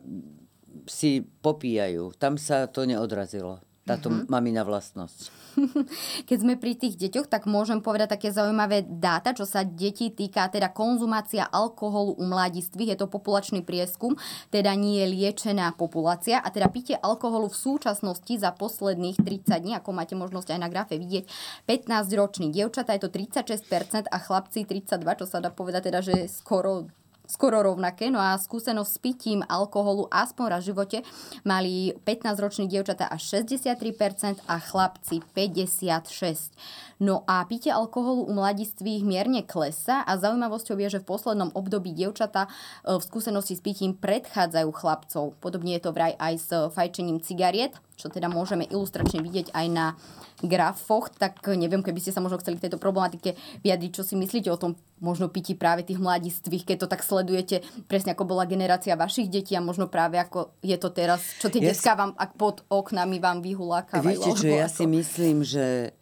si 0.91 1.23
popíjajú. 1.23 2.15
Tam 2.19 2.39
sa 2.43 2.67
to 2.67 2.83
neodrazilo 2.87 3.63
táto 3.87 4.11
mm-hmm. 4.11 4.27
mamina 4.27 4.67
vlastnosť. 4.67 5.46
Keď 6.29 6.39
sme 6.39 6.55
pri 6.61 6.77
tých 6.77 6.97
deťoch, 7.01 7.27
tak 7.29 7.49
môžem 7.49 7.81
povedať 7.81 8.17
také 8.17 8.29
zaujímavé 8.33 8.85
dáta, 8.87 9.33
čo 9.33 9.49
sa 9.49 9.65
detí 9.65 10.13
týka 10.13 10.49
teda 10.53 10.71
konzumácia 10.73 11.49
alkoholu 11.49 12.17
u 12.17 12.25
mladistvých. 12.29 12.97
Je 12.97 12.99
to 13.01 13.11
populačný 13.11 13.65
prieskum, 13.65 14.15
teda 14.53 14.73
nie 14.77 15.03
je 15.03 15.07
liečená 15.11 15.73
populácia. 15.75 16.41
A 16.41 16.49
teda 16.53 16.69
pitie 16.69 16.97
alkoholu 17.01 17.49
v 17.49 17.57
súčasnosti 17.57 18.35
za 18.37 18.53
posledných 18.53 19.21
30 19.21 19.63
dní, 19.63 19.73
ako 19.79 19.91
máte 19.97 20.15
možnosť 20.15 20.57
aj 20.57 20.61
na 20.61 20.69
grafe 20.69 21.01
vidieť, 21.01 21.25
15-roční 21.65 22.53
dievčatá 22.53 22.95
je 22.97 23.09
to 23.09 23.11
36% 23.13 24.09
a 24.11 24.19
chlapci 24.21 24.69
32, 24.69 25.21
čo 25.21 25.27
sa 25.27 25.41
dá 25.41 25.49
povedať 25.49 25.89
teda, 25.89 26.01
že 26.05 26.29
skoro 26.29 26.89
skoro 27.27 27.63
rovnaké. 27.63 28.11
No 28.11 28.23
a 28.23 28.39
skúsenosť 28.39 28.91
s 28.91 28.99
pitím 28.99 29.41
alkoholu 29.47 30.09
aspoň 30.11 30.45
raz 30.49 30.63
v 30.65 30.75
živote 30.75 30.99
mali 31.45 31.95
15-roční 32.07 32.71
dievčatá 32.71 33.07
až 33.11 33.43
63% 33.45 34.41
a 34.47 34.57
chlapci 34.59 35.21
56%. 35.35 36.55
No 36.97 37.29
a 37.29 37.45
pitie 37.45 37.69
alkoholu 37.69 38.25
u 38.25 38.33
mladistvých 38.33 39.05
mierne 39.05 39.45
klesa 39.45 40.01
a 40.01 40.17
zaujímavosťou 40.17 40.81
je, 40.81 40.97
že 40.97 41.03
v 41.05 41.09
poslednom 41.13 41.53
období 41.53 41.93
dievčatá 41.93 42.49
e, 42.49 42.97
v 42.97 43.03
skúsenosti 43.05 43.53
s 43.53 43.61
pitím 43.61 43.93
predchádzajú 43.93 44.69
chlapcov. 44.73 45.37
Podobne 45.45 45.77
je 45.77 45.85
to 45.85 45.93
vraj 45.93 46.17
aj 46.17 46.35
s 46.41 46.49
fajčením 46.73 47.21
cigariet. 47.21 47.77
Čo 47.97 48.13
teda 48.13 48.29
môžeme 48.29 48.69
ilustračne 48.69 49.25
vidieť 49.25 49.57
aj 49.57 49.67
na 49.73 49.97
grafoch, 50.45 51.09
tak 51.17 51.41
neviem, 51.57 51.81
keby 51.81 51.97
ste 51.97 52.13
sa 52.13 52.21
možno 52.21 52.37
chceli 52.37 52.61
k 52.61 52.69
tejto 52.69 52.77
problematike 52.77 53.35
vyjadriť, 53.65 53.91
čo 53.97 54.05
si 54.05 54.15
myslíte 54.21 54.53
o 54.53 54.61
tom 54.61 54.77
možno 55.01 55.33
pití 55.33 55.57
práve 55.57 55.81
tých 55.81 55.97
mladistvých, 55.97 56.69
keď 56.69 56.77
to 56.85 56.93
tak 56.93 57.01
sledujete, 57.01 57.65
presne 57.89 58.13
ako 58.13 58.29
bola 58.29 58.45
generácia 58.45 59.01
vašich 59.01 59.33
detí 59.33 59.57
a 59.57 59.65
možno 59.65 59.89
práve 59.89 60.21
ako 60.21 60.57
je 60.61 60.77
to 60.77 60.93
teraz, 60.93 61.25
čo 61.41 61.49
tie 61.49 61.65
ja 61.65 61.73
detská 61.73 61.97
vám 61.97 62.13
ak 62.17 62.37
pod 62.37 62.69
oknami 62.69 63.17
vám 63.17 63.41
vyhulákavajú. 63.41 64.05
Viete 64.13 64.33
čo, 64.37 64.45
ja 64.45 64.69
ako... 64.69 64.77
si 64.77 64.85
myslím, 64.85 65.37
že 65.41 65.97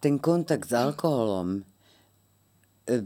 ten 0.00 0.20
kontakt 0.20 0.68
s 0.68 0.76
alkoholom 0.76 1.64
e, 2.84 3.04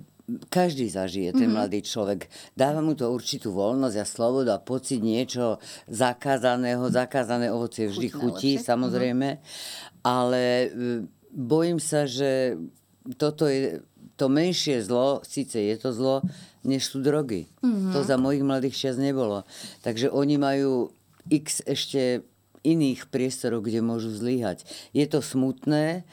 každý 0.53 0.87
zažije, 0.91 1.33
ten 1.35 1.49
mm-hmm. 1.49 1.57
mladý 1.57 1.81
človek. 1.83 2.31
Dáva 2.55 2.85
mu 2.85 2.95
to 2.95 3.11
určitú 3.11 3.51
voľnosť 3.55 3.97
a 3.99 4.07
slobodu 4.07 4.51
a 4.57 4.63
pocit 4.63 5.03
niečo 5.03 5.59
zakázaného. 5.91 6.87
Zakázané 6.93 7.51
ovocie 7.51 7.91
vždy 7.91 8.09
chutí, 8.11 8.53
lepšie. 8.57 8.67
samozrejme. 8.67 9.29
Mm-hmm. 9.37 10.03
Ale 10.07 10.43
e, 10.43 10.69
bojím 11.35 11.83
sa, 11.83 12.07
že 12.07 12.61
toto 13.17 13.49
je 13.49 13.83
to 14.21 14.29
menšie 14.29 14.85
zlo, 14.85 15.25
síce 15.25 15.57
je 15.57 15.77
to 15.81 15.97
zlo, 15.97 16.21
než 16.61 16.93
sú 16.93 17.01
drogy. 17.01 17.49
Mm-hmm. 17.65 17.93
To 17.97 18.05
za 18.05 18.21
mojich 18.21 18.45
mladých 18.45 18.77
čas 18.77 19.01
nebolo. 19.01 19.49
Takže 19.81 20.13
oni 20.13 20.37
majú 20.37 20.93
x 21.33 21.65
ešte 21.65 22.21
iných 22.61 23.09
priestorov, 23.09 23.65
kde 23.65 23.81
môžu 23.81 24.13
zlíhať. 24.13 24.69
Je 24.93 25.09
to 25.09 25.25
smutné, 25.25 26.05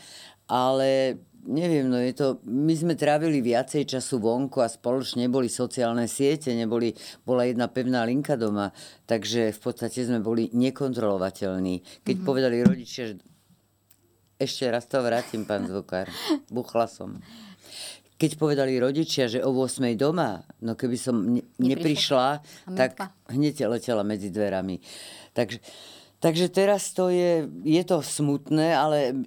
ale 0.47 1.19
neviem, 1.47 1.87
no 1.87 1.95
je 1.97 2.11
to, 2.11 2.27
my 2.43 2.75
sme 2.75 2.93
trávili 2.99 3.39
viacej 3.39 3.87
času 3.87 4.19
vonku 4.19 4.59
a 4.59 4.67
spoločne 4.67 5.25
neboli 5.25 5.47
sociálne 5.47 6.05
siete, 6.05 6.51
neboli, 6.51 6.91
bola 7.23 7.47
jedna 7.47 7.71
pevná 7.71 8.03
linka 8.03 8.35
doma, 8.35 8.75
takže 9.07 9.55
v 9.55 9.59
podstate 9.63 10.03
sme 10.03 10.19
boli 10.19 10.51
nekontrolovateľní. 10.51 12.03
Keď 12.03 12.15
mm-hmm. 12.19 12.27
povedali 12.27 12.57
rodičia, 12.61 13.15
že 13.15 13.15
ešte 14.37 14.69
raz 14.69 14.85
to 14.85 15.01
vrátim, 15.01 15.47
pán 15.47 15.65
zvukár, 15.65 16.11
buchla 16.53 16.85
som. 16.85 17.17
Keď 18.17 18.37
povedali 18.41 18.81
rodičia, 18.81 19.29
že 19.29 19.45
o 19.45 19.53
8 19.53 19.93
doma, 19.93 20.41
no 20.65 20.73
keby 20.73 20.97
som 20.97 21.15
ne, 21.21 21.45
neprišla, 21.61 22.41
tak 22.73 22.97
hneď 23.29 23.69
letela 23.69 24.01
medzi 24.01 24.33
dverami. 24.33 24.81
Takže, 25.37 25.61
Takže 26.17 26.49
teraz 26.49 26.89
to 26.97 27.13
je, 27.13 27.45
je 27.61 27.83
to 27.85 28.01
smutné, 28.01 28.73
ale 28.73 29.21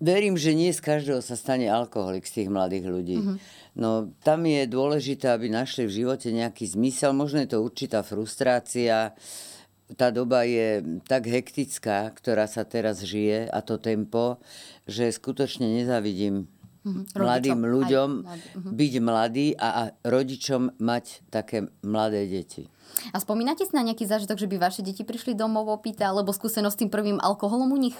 verím, 0.00 0.40
že 0.40 0.56
nie 0.56 0.72
z 0.72 0.80
každého 0.80 1.20
sa 1.20 1.36
stane 1.36 1.68
alkoholik 1.68 2.24
z 2.24 2.40
tých 2.40 2.48
mladých 2.48 2.86
ľudí. 2.88 3.18
Mm-hmm. 3.20 3.36
No 3.76 4.08
tam 4.24 4.48
je 4.48 4.64
dôležité, 4.64 5.28
aby 5.28 5.52
našli 5.52 5.84
v 5.84 6.00
živote 6.00 6.32
nejaký 6.32 6.64
zmysel. 6.64 7.12
Možno 7.12 7.44
je 7.44 7.52
to 7.52 7.60
určitá 7.60 8.00
frustrácia. 8.00 9.12
Tá 10.00 10.08
doba 10.08 10.48
je 10.48 10.80
tak 11.04 11.28
hektická, 11.28 12.08
ktorá 12.16 12.48
sa 12.48 12.64
teraz 12.64 13.04
žije 13.04 13.44
a 13.52 13.60
to 13.60 13.76
tempo, 13.76 14.40
že 14.88 15.12
skutočne 15.12 15.68
nezavidím 15.68 16.48
mm-hmm. 16.84 17.04
mladým 17.16 17.60
ľuďom 17.64 18.10
mladý. 18.22 18.48
Mm-hmm. 18.52 18.72
byť 18.76 18.92
mladý 19.00 19.46
a, 19.56 19.68
a 19.68 19.82
rodičom 20.04 20.76
mať 20.78 21.04
také 21.32 21.66
mladé 21.82 22.28
deti. 22.28 22.68
A 23.10 23.18
spomínate 23.18 23.66
si 23.66 23.74
na 23.74 23.82
nejaký 23.82 24.06
zážitok, 24.06 24.38
že 24.38 24.46
by 24.46 24.56
vaše 24.60 24.84
deti 24.84 25.02
prišli 25.02 25.34
domov 25.34 25.66
opýta, 25.66 26.12
alebo 26.12 26.30
skúsenosť 26.30 26.74
s 26.76 26.80
tým 26.86 26.90
prvým 26.92 27.18
alkoholom 27.18 27.72
u 27.74 27.78
nich? 27.80 27.98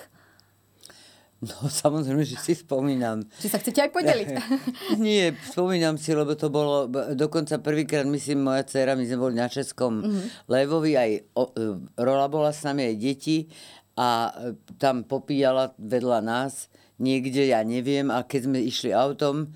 No 1.45 1.69
samozrejme, 1.69 2.25
že 2.25 2.41
si 2.41 2.57
spomínam. 2.57 3.21
Či 3.43 3.53
sa 3.53 3.61
chcete 3.61 3.85
aj 3.85 3.91
podeliť? 3.93 4.29
Nie, 5.05 5.37
spomínam 5.53 6.01
si, 6.01 6.17
lebo 6.17 6.33
to 6.39 6.49
bolo 6.49 6.89
dokonca 7.13 7.61
prvýkrát, 7.61 8.09
myslím, 8.09 8.49
moja 8.49 8.65
dcera, 8.65 8.97
my 8.97 9.05
sme 9.05 9.19
boli 9.21 9.35
na 9.37 9.49
Českom 9.51 10.01
mm-hmm. 10.01 10.49
Levovi, 10.49 10.93
aj 10.97 11.11
o, 11.37 11.45
e, 11.53 11.65
Rola 12.01 12.27
bola 12.33 12.51
s 12.55 12.65
nami, 12.65 12.89
aj 12.89 12.97
deti 12.97 13.39
a 13.99 14.31
e, 14.31 14.57
tam 14.81 15.05
popíjala 15.05 15.77
vedľa 15.77 16.19
nás 16.25 16.73
niekde, 17.01 17.51
ja 17.51 17.61
neviem, 17.65 18.11
a 18.11 18.23
keď 18.23 18.41
sme 18.51 18.59
išli 18.63 18.91
autom, 18.95 19.51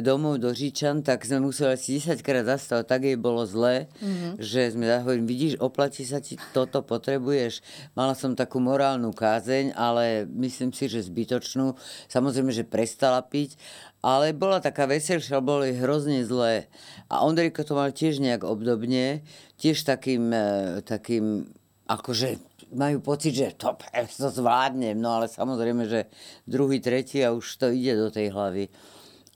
domov 0.00 0.40
do 0.40 0.48
Říčan, 0.56 1.04
tak 1.04 1.28
sme 1.28 1.44
museli 1.44 1.76
asi 1.76 2.00
10 2.00 2.24
krát 2.24 2.48
zastavať, 2.48 2.84
tak 2.88 3.04
jej 3.04 3.18
bolo 3.20 3.44
zlé, 3.44 3.92
mm-hmm. 4.00 4.40
že 4.40 4.72
sme 4.72 4.88
hovorili, 4.88 5.28
vidíš, 5.28 5.60
oplatí 5.60 6.08
sa 6.08 6.24
ti 6.24 6.40
toto, 6.56 6.80
potrebuješ. 6.80 7.60
Mala 7.92 8.16
som 8.16 8.32
takú 8.32 8.56
morálnu 8.56 9.12
kázeň, 9.12 9.76
ale 9.76 10.24
myslím 10.32 10.72
si, 10.72 10.88
že 10.88 11.04
zbytočnú. 11.04 11.76
Samozrejme, 12.08 12.56
že 12.56 12.64
prestala 12.64 13.20
piť, 13.20 13.60
ale 14.00 14.32
bola 14.32 14.64
taká 14.64 14.88
veselšia, 14.88 15.44
bolo 15.44 15.68
jej 15.68 15.76
hrozne 15.76 16.24
zlé. 16.24 16.72
A 17.12 17.20
Ondrejko 17.28 17.60
to 17.60 17.76
mal 17.76 17.92
tiež 17.92 18.16
nejak 18.24 18.48
obdobne, 18.48 19.20
tiež 19.60 19.84
takým, 19.84 20.32
e, 20.32 20.80
takým 20.88 21.52
akože 21.84 22.40
majú 22.72 23.04
pocit, 23.04 23.32
že 23.36 23.48
to, 23.54 23.76
to 24.20 24.28
zvládnem, 24.28 24.96
no 24.96 25.20
ale 25.20 25.28
samozrejme, 25.28 25.84
že 25.88 26.08
druhý, 26.48 26.80
tretí 26.80 27.20
a 27.22 27.32
už 27.32 27.46
to 27.60 27.66
ide 27.70 27.96
do 27.96 28.08
tej 28.08 28.32
hlavy 28.32 28.66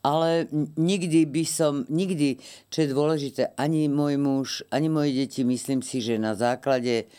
ale 0.07 0.47
nikdy 0.79 1.27
by 1.27 1.43
som, 1.43 1.83
nikdy, 1.91 2.39
čo 2.71 2.87
je 2.87 2.95
dôležité, 2.95 3.43
ani 3.59 3.91
môj 3.91 4.15
muž, 4.15 4.49
ani 4.71 4.87
moje 4.87 5.11
deti, 5.11 5.43
myslím 5.43 5.83
si, 5.83 5.99
že 5.99 6.15
na 6.15 6.39
základe 6.39 7.11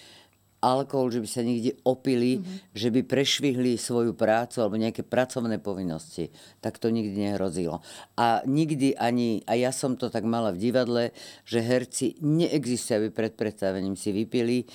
alkohol, 0.58 1.14
že 1.14 1.22
by 1.22 1.30
sa 1.30 1.46
niekde 1.46 1.78
opili, 1.86 2.42
mm-hmm. 2.42 2.74
že 2.74 2.90
by 2.90 3.02
prešvihli 3.06 3.78
svoju 3.78 4.18
prácu 4.18 4.64
alebo 4.64 4.82
nejaké 4.82 5.06
pracovné 5.06 5.62
povinnosti. 5.62 6.34
Tak 6.64 6.82
to 6.82 6.90
nikdy 6.90 7.30
nehrozilo. 7.30 7.86
A 8.18 8.42
nikdy 8.48 8.98
ani, 8.98 9.46
a 9.46 9.54
ja 9.54 9.70
som 9.70 9.94
to 9.94 10.10
tak 10.10 10.26
mala 10.26 10.50
v 10.50 10.72
divadle, 10.72 11.04
že 11.46 11.62
herci 11.62 12.18
neexistujú, 12.26 13.06
aby 13.06 13.10
pred 13.14 13.34
predstavením 13.38 13.94
si 13.94 14.10
vypili. 14.10 14.66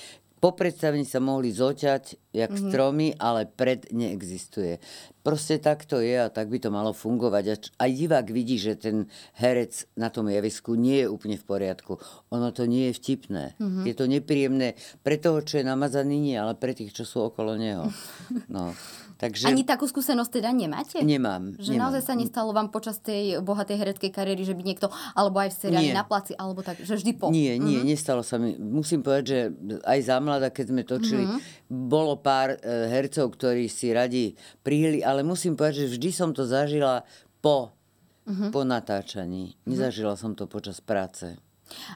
Po 0.42 0.50
predstavení 0.50 1.06
sa 1.06 1.22
mohli 1.22 1.54
zoťať, 1.54 2.34
jak 2.34 2.50
mm-hmm. 2.50 2.66
stromy, 2.74 3.14
ale 3.14 3.46
pred 3.46 3.86
neexistuje. 3.94 4.82
Proste 5.22 5.62
tak 5.62 5.86
to 5.86 6.02
je 6.02 6.18
a 6.18 6.34
tak 6.34 6.50
by 6.50 6.58
to 6.58 6.74
malo 6.74 6.90
fungovať. 6.90 7.44
A 7.46 7.54
aj 7.86 7.90
divák 7.94 8.26
vidí, 8.34 8.58
že 8.58 8.74
ten 8.74 9.06
herec 9.38 9.86
na 9.94 10.10
tom 10.10 10.26
javisku 10.26 10.74
nie 10.74 11.06
je 11.06 11.12
úplne 11.14 11.38
v 11.38 11.46
poriadku. 11.46 12.02
Ono 12.34 12.50
to 12.50 12.66
nie 12.66 12.90
je 12.90 12.98
vtipné. 12.98 13.54
Mm-hmm. 13.54 13.84
Je 13.86 13.94
to 13.94 14.10
nepríjemné 14.10 14.74
pre 15.06 15.14
toho, 15.22 15.46
čo 15.46 15.62
je 15.62 15.64
namazaný, 15.64 16.18
nie, 16.18 16.34
ale 16.34 16.58
pre 16.58 16.74
tých, 16.74 16.90
čo 16.90 17.06
sú 17.06 17.22
okolo 17.30 17.54
neho. 17.54 17.86
No. 18.50 18.74
Takže... 19.22 19.46
Ani 19.46 19.62
takú 19.62 19.86
skúsenosť 19.86 20.42
teda 20.42 20.50
nemáte? 20.50 20.98
Nemám. 20.98 21.54
Že 21.54 21.78
nemám. 21.78 21.82
naozaj 21.86 22.02
sa 22.10 22.18
nestalo 22.18 22.50
vám 22.50 22.74
počas 22.74 22.98
tej 22.98 23.38
bohatej 23.38 23.78
hereckej 23.78 24.10
kariéry, 24.10 24.42
že 24.42 24.50
by 24.50 24.66
niekto, 24.66 24.90
alebo 25.14 25.38
aj 25.38 25.54
v 25.54 25.56
seriáli 25.62 25.94
na 25.94 26.02
placi, 26.02 26.34
alebo 26.34 26.66
tak, 26.66 26.82
že 26.82 26.98
vždy 26.98 27.14
po? 27.14 27.30
Nie, 27.30 27.54
nie, 27.54 27.78
mm-hmm. 27.78 27.86
nestalo 27.86 28.26
sa 28.26 28.42
mi. 28.42 28.58
Musím 28.58 29.06
povedať, 29.06 29.24
že 29.30 29.38
aj 29.86 29.98
za 30.02 30.18
mladá, 30.18 30.50
keď 30.50 30.74
sme 30.74 30.82
točili, 30.82 31.22
mm-hmm. 31.22 31.70
bolo 31.70 32.18
pár 32.18 32.58
e, 32.58 32.90
hercov, 32.90 33.30
ktorí 33.38 33.70
si 33.70 33.94
radi 33.94 34.34
prihli, 34.66 35.06
ale 35.06 35.22
musím 35.22 35.54
povedať, 35.54 35.86
že 35.86 35.94
vždy 35.94 36.10
som 36.10 36.34
to 36.34 36.42
zažila 36.42 37.06
po, 37.38 37.70
mm-hmm. 38.26 38.50
po 38.50 38.66
natáčaní. 38.66 39.54
Nezažila 39.70 40.18
mm-hmm. 40.18 40.34
som 40.34 40.34
to 40.34 40.50
počas 40.50 40.82
práce. 40.82 41.38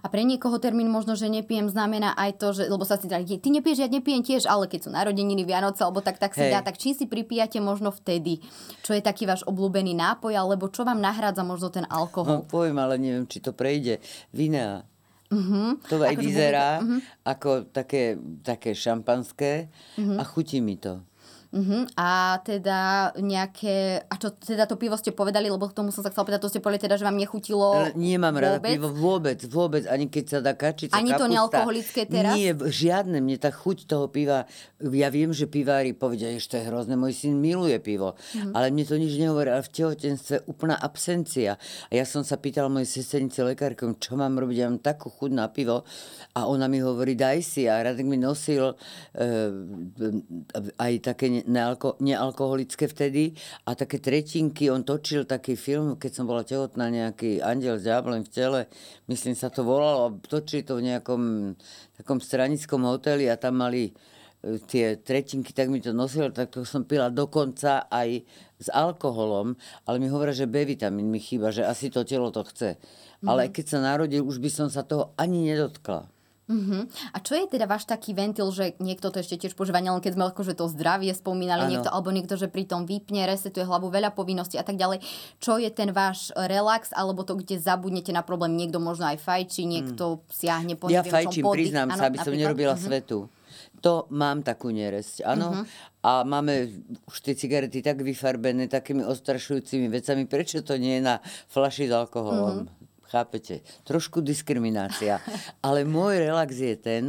A 0.03 0.07
pre 0.09 0.23
niekoho 0.23 0.57
termín 0.61 0.89
možno, 0.93 1.19
že 1.19 1.27
nepijem, 1.27 1.69
znamená 1.71 2.15
aj 2.15 2.31
to, 2.39 2.53
že, 2.57 2.69
lebo 2.69 2.85
sa 2.87 3.01
si 3.01 3.11
dali, 3.11 3.25
ty 3.27 3.49
nepiješ, 3.51 3.87
ja 3.87 3.89
nepijem 3.91 4.23
tiež, 4.23 4.49
ale 4.49 4.71
keď 4.71 4.87
sú 4.87 4.91
narodeniny, 4.93 5.43
Vianoce, 5.43 5.83
alebo 5.83 6.05
tak, 6.05 6.21
tak 6.21 6.33
si 6.37 6.45
hey. 6.45 6.53
dá, 6.53 6.61
tak 6.63 6.81
čím 6.81 6.97
si 6.97 7.05
pripijate 7.09 7.59
možno 7.59 7.93
vtedy? 7.93 8.41
Čo 8.85 8.97
je 8.97 9.03
taký 9.03 9.27
váš 9.27 9.43
obľúbený 9.49 9.97
nápoj, 9.97 10.33
alebo 10.37 10.69
čo 10.71 10.87
vám 10.87 11.01
nahrádza 11.01 11.43
možno 11.43 11.69
ten 11.73 11.87
alkohol? 11.89 12.43
No, 12.43 12.49
poviem, 12.49 12.77
ale 12.79 13.01
neviem, 13.01 13.27
či 13.27 13.43
to 13.43 13.57
prejde. 13.57 13.99
Vinea. 14.31 14.85
Uh-huh. 15.27 15.75
To 15.91 15.99
aj 16.07 16.15
vyzerá 16.23 16.79
uh-huh. 16.79 17.03
ako 17.27 17.67
také, 17.75 18.15
také 18.47 18.79
šampanské 18.79 19.67
uh-huh. 19.99 20.19
a 20.19 20.23
chutí 20.23 20.63
mi 20.63 20.79
to. 20.79 21.03
Uh-huh. 21.57 21.89
A 21.97 22.37
teda 22.45 23.11
nejaké... 23.17 24.05
A 24.05 24.15
čo 24.21 24.37
teda 24.37 24.69
to 24.69 24.77
pivo 24.77 24.93
ste 25.01 25.17
povedali, 25.17 25.49
lebo 25.49 25.65
k 25.65 25.73
tomu 25.73 25.89
som 25.89 26.05
sa 26.05 26.13
chcela 26.13 26.29
pýtať, 26.29 26.41
to 26.45 26.53
ste 26.53 26.61
povedali 26.61 26.85
teda, 26.85 27.01
že 27.01 27.09
vám 27.09 27.17
nechutilo 27.17 27.97
Nemám 27.97 28.37
rada 28.37 28.61
pivo 28.61 28.93
vôbec, 28.93 29.41
vôbec. 29.49 29.89
Ani 29.89 30.13
keď 30.13 30.25
sa 30.29 30.39
dá 30.45 30.53
kačica, 30.53 30.93
Ani 30.93 31.17
kapusta. 31.17 31.25
to 31.25 31.33
nealkoholické 31.33 32.01
teraz? 32.05 32.37
Nie, 32.37 32.53
žiadne. 32.53 33.25
Mne 33.25 33.41
tá 33.41 33.49
chuť 33.49 33.89
toho 33.89 34.13
piva... 34.13 34.45
Ja 34.85 35.09
viem, 35.09 35.33
že 35.33 35.49
pivári 35.49 35.97
povedia, 35.97 36.29
že 36.37 36.45
to 36.45 36.61
je 36.61 36.69
hrozné, 36.69 36.93
môj 37.01 37.17
syn 37.17 37.41
miluje 37.41 37.81
pivo. 37.81 38.13
Uh-huh. 38.13 38.53
Ale 38.53 38.69
mne 38.69 38.85
to 38.85 39.01
nič 39.01 39.17
nehovorí. 39.17 39.49
Ale 39.49 39.65
v 39.65 39.73
tehotenstve 39.73 40.45
úplná 40.45 40.77
absencia. 40.77 41.57
A 41.89 41.93
ja 41.97 42.05
som 42.05 42.21
sa 42.21 42.37
pýtal 42.37 42.69
mojej 42.69 43.01
sesternice 43.01 43.41
lekárkom, 43.41 43.97
čo 43.97 44.21
mám 44.21 44.37
robiť. 44.37 44.57
Ja 44.61 44.69
mám 44.69 44.85
takú 44.85 45.09
chuť 45.09 45.33
na 45.33 45.49
pivo. 45.49 45.89
A 46.37 46.45
ona 46.45 46.69
mi 46.69 46.85
hovorí, 46.85 47.17
daj 47.17 47.41
si. 47.41 47.65
A 47.65 47.81
Radek 47.81 48.05
mi 48.05 48.21
nosil 48.21 48.77
uh, 48.77 48.77
aj 50.77 50.93
také 51.01 51.46
nealko, 51.47 51.97
nealkoholické 52.03 52.91
vtedy 52.91 53.33
a 53.65 53.79
také 53.79 54.03
tretinky, 54.03 54.69
on 54.69 54.83
točil 54.83 55.25
taký 55.25 55.55
film, 55.55 55.97
keď 55.97 56.11
som 56.13 56.25
bola 56.27 56.43
tehotná, 56.43 56.91
nejaký 56.91 57.41
Andiel 57.41 57.79
s 57.79 57.87
diablem 57.87 58.27
v 58.27 58.31
tele, 58.31 58.61
myslím 59.07 59.39
sa 59.39 59.49
to 59.49 59.63
volalo, 59.63 60.19
točili 60.23 60.67
to 60.67 60.79
v 60.79 60.93
nejakom 60.93 61.55
takom 61.97 62.19
stranickom 62.19 62.83
hoteli 62.85 63.31
a 63.31 63.39
tam 63.39 63.63
mali 63.63 63.91
e, 63.91 63.93
tie 64.67 64.99
tretinky, 64.99 65.55
tak 65.55 65.71
mi 65.71 65.79
to 65.79 65.95
nosilo, 65.95 66.35
tak 66.35 66.51
to 66.51 66.67
som 66.67 66.85
pila 66.85 67.09
dokonca 67.09 67.87
aj 67.89 68.27
s 68.59 68.69
alkoholom, 68.73 69.55
ale 69.87 69.97
mi 70.03 70.11
hovoria, 70.11 70.35
že 70.35 70.51
B 70.51 70.67
vitamín 70.67 71.09
mi 71.09 71.23
chýba, 71.23 71.55
že 71.55 71.65
asi 71.65 71.93
to 71.93 72.03
telo 72.03 72.35
to 72.35 72.43
chce. 72.45 72.77
Mm-hmm. 72.77 73.29
Ale 73.29 73.49
keď 73.53 73.65
sa 73.65 73.79
narodil, 73.81 74.25
už 74.25 74.43
by 74.43 74.51
som 74.53 74.69
sa 74.69 74.85
toho 74.85 75.17
ani 75.17 75.53
nedotkla. 75.53 76.16
Uh-huh. 76.47 76.87
A 77.11 77.19
čo 77.19 77.35
je 77.35 77.51
teda 77.51 77.67
váš 77.67 77.91
taký 77.91 78.15
ventil, 78.15 78.47
že 78.55 78.79
niekto 78.79 79.11
to 79.11 79.19
ešte 79.19 79.35
tiež 79.35 79.59
používa, 79.59 79.83
len 79.83 79.99
keď 79.99 80.15
sme 80.15 80.31
akože 80.31 80.55
to 80.55 80.71
zdravie 80.71 81.11
spomínali, 81.11 81.67
ano. 81.67 81.71
niekto, 81.75 81.91
alebo 81.91 82.15
niekto, 82.15 82.39
že 82.39 82.47
pri 82.47 82.71
tom 82.71 82.87
vypne, 82.87 83.27
resetuje 83.27 83.67
hlavu, 83.67 83.91
veľa 83.91 84.15
povinností 84.15 84.55
a 84.55 84.63
tak 84.63 84.79
ďalej. 84.79 85.03
Čo 85.43 85.59
je 85.59 85.67
ten 85.75 85.91
váš 85.91 86.31
relax, 86.39 86.95
alebo 86.95 87.27
to, 87.27 87.35
kde 87.35 87.59
zabudnete 87.59 88.15
na 88.15 88.23
problém, 88.23 88.55
niekto 88.55 88.79
možno 88.79 89.11
aj 89.11 89.19
fajči, 89.27 89.67
niekto 89.67 90.23
hmm. 90.23 90.31
siahne 90.31 90.75
po 90.79 90.87
Ja 90.87 91.03
fajčím, 91.03 91.51
čom, 91.51 91.51
priznám 91.51 91.91
ano, 91.91 91.99
sa, 91.99 92.07
aby 92.07 92.19
som 92.23 92.31
nerobila 92.31 92.79
uh-huh. 92.79 92.87
svetu. 92.87 93.27
To 93.83 94.07
mám 94.15 94.47
takú 94.47 94.71
neresť, 94.71 95.27
áno. 95.27 95.51
Uh-huh. 95.51 95.67
A 96.07 96.23
máme 96.23 96.71
už 97.11 97.27
tie 97.27 97.35
cigarety 97.35 97.83
tak 97.83 98.07
vyfarbené 98.07 98.71
takými 98.71 99.03
ostrašujúcimi 99.03 99.91
vecami. 99.91 100.31
Prečo 100.31 100.63
to 100.63 100.79
nie 100.79 101.03
je 101.03 101.11
na 101.11 101.19
flaši 101.51 101.91
s 101.91 101.93
alkoholom? 101.93 102.71
Uh-huh. 102.71 102.76
Chápete? 103.07 103.63
Trošku 103.87 104.19
diskriminácia. 104.19 105.23
Ale 105.63 105.87
môj 105.87 106.27
relax 106.27 106.59
je 106.59 106.75
ten, 106.75 107.05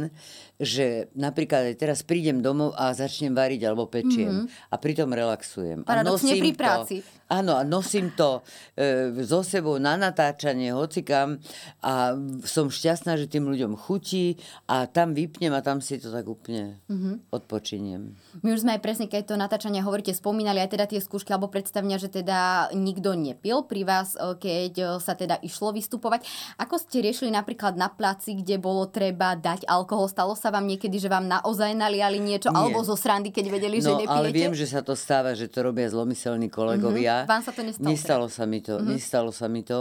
že 0.58 1.06
napríklad 1.14 1.70
aj 1.70 1.76
teraz 1.78 1.98
prídem 2.02 2.42
domov 2.42 2.74
a 2.74 2.90
začnem 2.90 3.30
variť 3.30 3.70
alebo 3.70 3.86
pečiem. 3.86 4.44
Mm-hmm. 4.44 4.70
A 4.70 4.76
pritom 4.76 5.08
relaxujem. 5.14 5.86
Paradoxne 5.86 6.34
pri 6.34 6.52
práci. 6.58 6.96
To, 6.98 7.06
áno, 7.30 7.54
a 7.54 7.62
nosím 7.62 8.10
to 8.18 8.42
e, 8.74 9.14
so 9.22 9.46
sebou 9.46 9.78
na 9.78 9.94
natáčanie, 9.94 10.74
hocikam 10.74 11.38
a 11.78 12.18
som 12.42 12.66
šťastná, 12.74 13.14
že 13.14 13.30
tým 13.30 13.46
ľuďom 13.46 13.78
chutí 13.78 14.34
a 14.66 14.90
tam 14.90 15.14
vypnem 15.14 15.54
a 15.54 15.62
tam 15.62 15.78
si 15.78 16.02
to 16.02 16.10
tak 16.10 16.26
úplne 16.26 16.82
mm-hmm. 16.90 17.30
odpočiniem. 17.30 18.18
My 18.42 18.58
už 18.58 18.66
sme 18.66 18.74
aj 18.74 18.82
presne, 18.82 19.06
keď 19.06 19.30
to 19.30 19.34
natáčanie 19.38 19.78
hovoríte, 19.78 20.10
spomínali 20.10 20.58
aj 20.58 20.74
teda 20.74 20.90
tie 20.90 20.98
skúšky 20.98 21.30
alebo 21.30 21.46
predstavenia, 21.46 22.02
že 22.02 22.10
teda 22.10 22.70
nikto 22.74 23.14
nepil 23.14 23.62
pri 23.62 23.86
vás, 23.86 24.18
e, 24.18 24.34
keď 24.34 24.72
e, 24.74 24.84
sa 24.98 25.14
teda 25.14 25.38
išlo 25.46 25.70
vystupovať. 25.70 26.26
Ako 26.58 26.82
ste 26.82 26.98
riešili 26.98 27.30
napríklad 27.30 27.78
na 27.78 27.86
placi, 27.86 28.34
kde 28.42 28.58
bolo 28.58 28.90
treba 28.90 29.38
dať 29.38 29.62
alkohol? 29.70 30.10
Stalo 30.10 30.34
sa 30.34 30.47
vám 30.52 30.68
niekedy, 30.68 31.00
že 31.00 31.08
vám 31.08 31.24
naozaj 31.24 31.72
naliali 31.72 32.20
niečo? 32.20 32.52
Nie. 32.52 32.60
Alebo 32.60 32.84
zo 32.84 32.92
srandy, 32.92 33.32
keď 33.32 33.44
vedeli, 33.48 33.80
no, 33.80 33.86
že 33.88 33.92
nepijete? 34.04 34.18
ale 34.20 34.28
viem, 34.34 34.52
že 34.52 34.68
sa 34.68 34.84
to 34.84 34.92
stáva, 34.92 35.32
že 35.32 35.48
to 35.48 35.64
robia 35.64 35.88
zlomyselní 35.88 36.52
kolegovia. 36.52 37.24
Mm-hmm 37.24 37.28
vám 37.28 37.42
sa 37.44 37.52
to 37.52 37.62
nestalo? 37.62 37.86
Nestalo 37.92 38.26
teda? 38.26 38.36
sa 38.36 38.44
mi 38.48 38.58
to, 38.64 38.74
mm-hmm. 38.74 38.90
nestalo 38.90 39.30
sa 39.30 39.46
mi 39.46 39.62
to, 39.62 39.80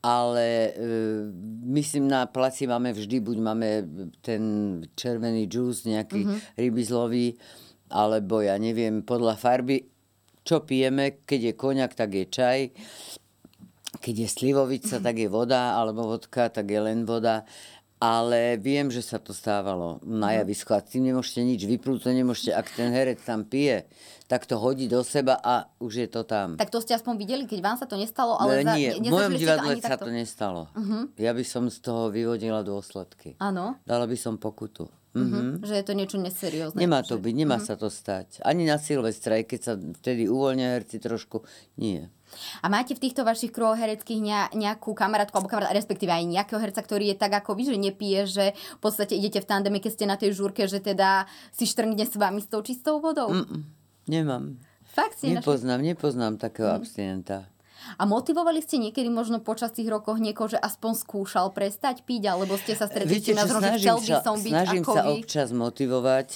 ale 0.00 0.48
e, 0.48 0.72
myslím 1.78 2.08
na 2.08 2.24
placi 2.24 2.64
máme 2.64 2.96
vždy, 2.96 3.16
buď 3.20 3.36
máme 3.38 3.68
ten 4.24 4.42
červený 4.96 5.44
džús, 5.46 5.84
nejaký 5.84 6.20
mm-hmm. 6.24 6.38
rybizlový, 6.56 7.36
alebo 7.92 8.40
ja 8.40 8.56
neviem, 8.56 9.04
podľa 9.04 9.36
farby, 9.36 9.84
čo 10.42 10.64
pijeme, 10.64 11.22
keď 11.28 11.52
je 11.52 11.54
koniak, 11.54 11.92
tak 11.92 12.16
je 12.16 12.24
čaj, 12.24 12.60
keď 14.00 14.14
je 14.24 14.28
slivovica, 14.28 14.96
mm-hmm. 14.96 15.06
tak 15.06 15.16
je 15.20 15.28
voda, 15.28 15.76
alebo 15.76 16.08
vodka, 16.08 16.48
tak 16.48 16.72
je 16.72 16.80
len 16.80 17.04
voda 17.04 17.44
ale 17.98 18.54
viem, 18.62 18.86
že 18.90 19.02
sa 19.02 19.18
to 19.18 19.34
stávalo 19.34 19.98
na 20.06 20.32
mhm. 20.32 20.36
javisku 20.42 20.70
a 20.74 20.80
tým 20.80 21.10
nemôžete 21.10 21.42
nič 21.42 21.60
vyplúť, 21.66 22.06
to 22.06 22.10
nemôžete, 22.14 22.50
ak 22.54 22.66
ten 22.70 22.94
herec 22.94 23.18
tam 23.22 23.42
pije, 23.42 23.90
tak 24.30 24.46
to 24.46 24.60
hodí 24.60 24.86
do 24.86 25.02
seba 25.02 25.40
a 25.40 25.72
už 25.82 26.06
je 26.06 26.08
to 26.08 26.22
tam. 26.22 26.54
Tak 26.60 26.70
to 26.70 26.78
ste 26.84 26.94
aspoň 26.94 27.14
videli, 27.16 27.44
keď 27.48 27.60
vám 27.64 27.76
sa 27.80 27.88
to 27.88 27.96
nestalo? 27.96 28.36
Ale 28.36 28.60
no, 28.60 28.76
nie, 28.76 28.92
v 28.92 29.08
mojom 29.08 29.34
divadle 29.34 29.72
sa 29.80 29.96
takto? 29.96 30.06
to 30.06 30.12
nestalo. 30.12 30.68
Uh-huh. 30.76 31.08
Ja 31.16 31.32
by 31.32 31.42
som 31.42 31.66
z 31.72 31.80
toho 31.80 32.12
vyvodila 32.12 32.60
dôsledky. 32.60 33.40
Áno. 33.40 33.80
Dala 33.88 34.04
by 34.04 34.16
som 34.20 34.36
pokutu. 34.36 34.92
Uh-huh. 35.16 35.56
Že 35.64 35.74
je 35.80 35.84
to 35.88 35.94
niečo 35.96 36.18
neseriózne. 36.20 36.76
Nemá 36.76 37.00
to 37.00 37.16
byť, 37.16 37.34
nemá 37.34 37.56
uh-huh. 37.56 37.72
sa 37.72 37.80
to 37.80 37.88
stať. 37.88 38.44
Ani 38.44 38.68
na 38.68 38.76
Silvestra, 38.76 39.40
aj 39.40 39.44
keď 39.48 39.60
sa 39.64 39.72
vtedy 39.80 40.28
uvoľnia 40.28 40.76
herci 40.76 41.00
trošku, 41.00 41.42
nie. 41.80 42.12
A 42.62 42.66
máte 42.68 42.94
v 42.94 43.02
týchto 43.02 43.24
vašich 43.24 43.52
kruhoch 43.52 43.78
hereckých 43.78 44.52
nejakú 44.54 44.92
kamarátku 44.92 45.34
alebo 45.36 45.50
kamarát, 45.50 45.74
respektíve 45.74 46.12
aj 46.12 46.24
nejakého 46.28 46.60
herca, 46.60 46.80
ktorý 46.82 47.14
je 47.14 47.16
tak 47.16 47.32
ako 47.34 47.56
vy, 47.56 47.62
že 47.72 47.76
nepije, 47.78 48.20
že 48.28 48.44
v 48.54 48.80
podstate 48.80 49.16
idete 49.16 49.42
v 49.42 49.48
tandeme, 49.48 49.78
keď 49.80 49.92
ste 49.94 50.06
na 50.06 50.16
tej 50.20 50.36
žúrke, 50.36 50.66
že 50.68 50.82
teda 50.82 51.26
si 51.52 51.64
štrngne 51.64 52.04
s 52.04 52.14
vami 52.14 52.40
s 52.44 52.48
tou 52.50 52.60
čistou 52.60 53.00
vodou? 53.00 53.32
Mm-mm, 53.32 53.62
nemám. 54.10 54.60
Fakt 54.88 55.20
si 55.20 55.30
Nepoznám, 55.30 55.78
našli? 55.78 55.90
nepoznám 55.94 56.34
takého 56.40 56.68
mm. 56.72 56.76
abstinenta. 56.76 57.38
A 57.96 58.02
motivovali 58.04 58.58
ste 58.58 58.82
niekedy 58.82 59.06
možno 59.06 59.38
počas 59.38 59.70
tých 59.70 59.86
rokov 59.86 60.18
niekoho, 60.18 60.50
že 60.50 60.58
aspoň 60.58 60.98
skúšal 60.98 61.54
prestať 61.54 62.02
piť, 62.02 62.26
alebo 62.26 62.58
ste 62.58 62.74
sa 62.74 62.90
stretli 62.90 63.22
s 63.22 63.30
na 63.32 63.46
že 63.78 63.86
chcel 63.86 63.96
by 64.02 64.12
som 64.20 64.36
byť 64.36 64.52
snažím 64.52 64.82
ako 64.82 64.92
sa 64.92 65.02
vy? 65.06 65.12
občas 65.22 65.48
motivovať. 65.54 66.28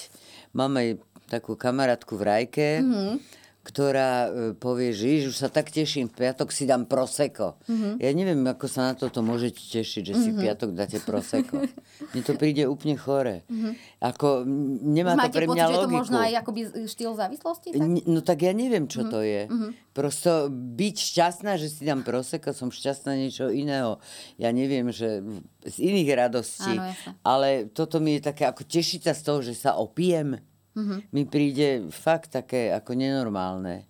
Mám 0.55 0.73
aj 0.79 0.89
takú 1.27 1.59
kamarátku 1.59 2.15
v 2.15 2.23
Rajke, 2.23 2.69
mm-hmm 2.81 3.42
ktorá 3.63 4.27
e, 4.27 4.29
povie, 4.59 4.91
že 4.91 5.31
už 5.31 5.39
sa 5.39 5.47
tak 5.47 5.71
teším, 5.71 6.11
v 6.11 6.27
piatok 6.27 6.51
si 6.51 6.67
dám 6.67 6.91
proseko. 6.91 7.63
Mm-hmm. 7.71 7.95
Ja 8.03 8.11
neviem, 8.11 8.43
ako 8.43 8.67
sa 8.67 8.91
na 8.91 8.95
toto 8.99 9.23
môžete 9.23 9.63
tešiť, 9.63 10.03
že 10.03 10.15
si 10.19 10.29
mm-hmm. 10.29 10.35
v 10.35 10.43
piatok 10.43 10.71
dáte 10.75 10.99
proseko. 10.99 11.63
Mne 12.11 12.23
to 12.27 12.35
príde 12.35 12.67
úplne 12.67 12.99
chore. 12.99 13.47
Mm-hmm. 13.47 13.73
Ako, 14.03 14.43
nemá 14.83 15.15
Máte 15.15 15.31
to 15.31 15.39
pre 15.39 15.47
mňa 15.47 15.67
pocit, 15.71 15.79
logiku. 15.79 15.87
že 15.87 15.95
to 15.95 16.01
možno 16.03 16.19
aj 16.19 16.33
akoby 16.43 16.61
štýl 16.91 17.13
závislosti? 17.15 17.69
Tak? 17.71 17.89
No 18.11 18.21
tak 18.27 18.39
ja 18.43 18.51
neviem, 18.51 18.91
čo 18.91 19.07
mm-hmm. 19.07 19.15
to 19.15 19.19
je. 19.23 19.43
Mm-hmm. 19.47 19.71
Prosto 19.95 20.31
byť 20.51 20.97
šťastná, 20.99 21.53
že 21.55 21.69
si 21.71 21.87
dám 21.87 22.03
proseko, 22.03 22.51
som 22.51 22.75
šťastná 22.75 23.15
niečo 23.15 23.47
iného. 23.47 24.03
Ja 24.43 24.51
neviem, 24.51 24.91
že 24.91 25.23
z 25.63 25.77
iných 25.79 26.11
radostí. 26.19 26.75
Áno, 26.83 26.91
ale 27.23 27.71
toto 27.71 28.03
mi 28.03 28.19
je 28.19 28.27
také, 28.27 28.43
ako 28.43 28.67
tešiť 28.67 29.07
sa 29.07 29.15
z 29.15 29.23
toho, 29.23 29.39
že 29.39 29.55
sa 29.55 29.79
opijem 29.79 30.43
mm-hmm. 30.77 30.99
mi 31.13 31.23
príde 31.29 31.69
fakt 31.93 32.35
také 32.35 32.73
ako 32.73 32.97
nenormálne. 32.97 33.87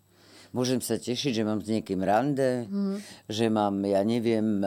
Môžem 0.52 0.84
sa 0.84 1.00
tešiť, 1.00 1.32
že 1.32 1.46
mám 1.48 1.64
s 1.64 1.72
niekým 1.72 2.04
rande, 2.04 2.68
mm-hmm. 2.68 2.96
že 3.28 3.48
mám, 3.48 3.80
ja 3.88 4.04
neviem, 4.04 4.60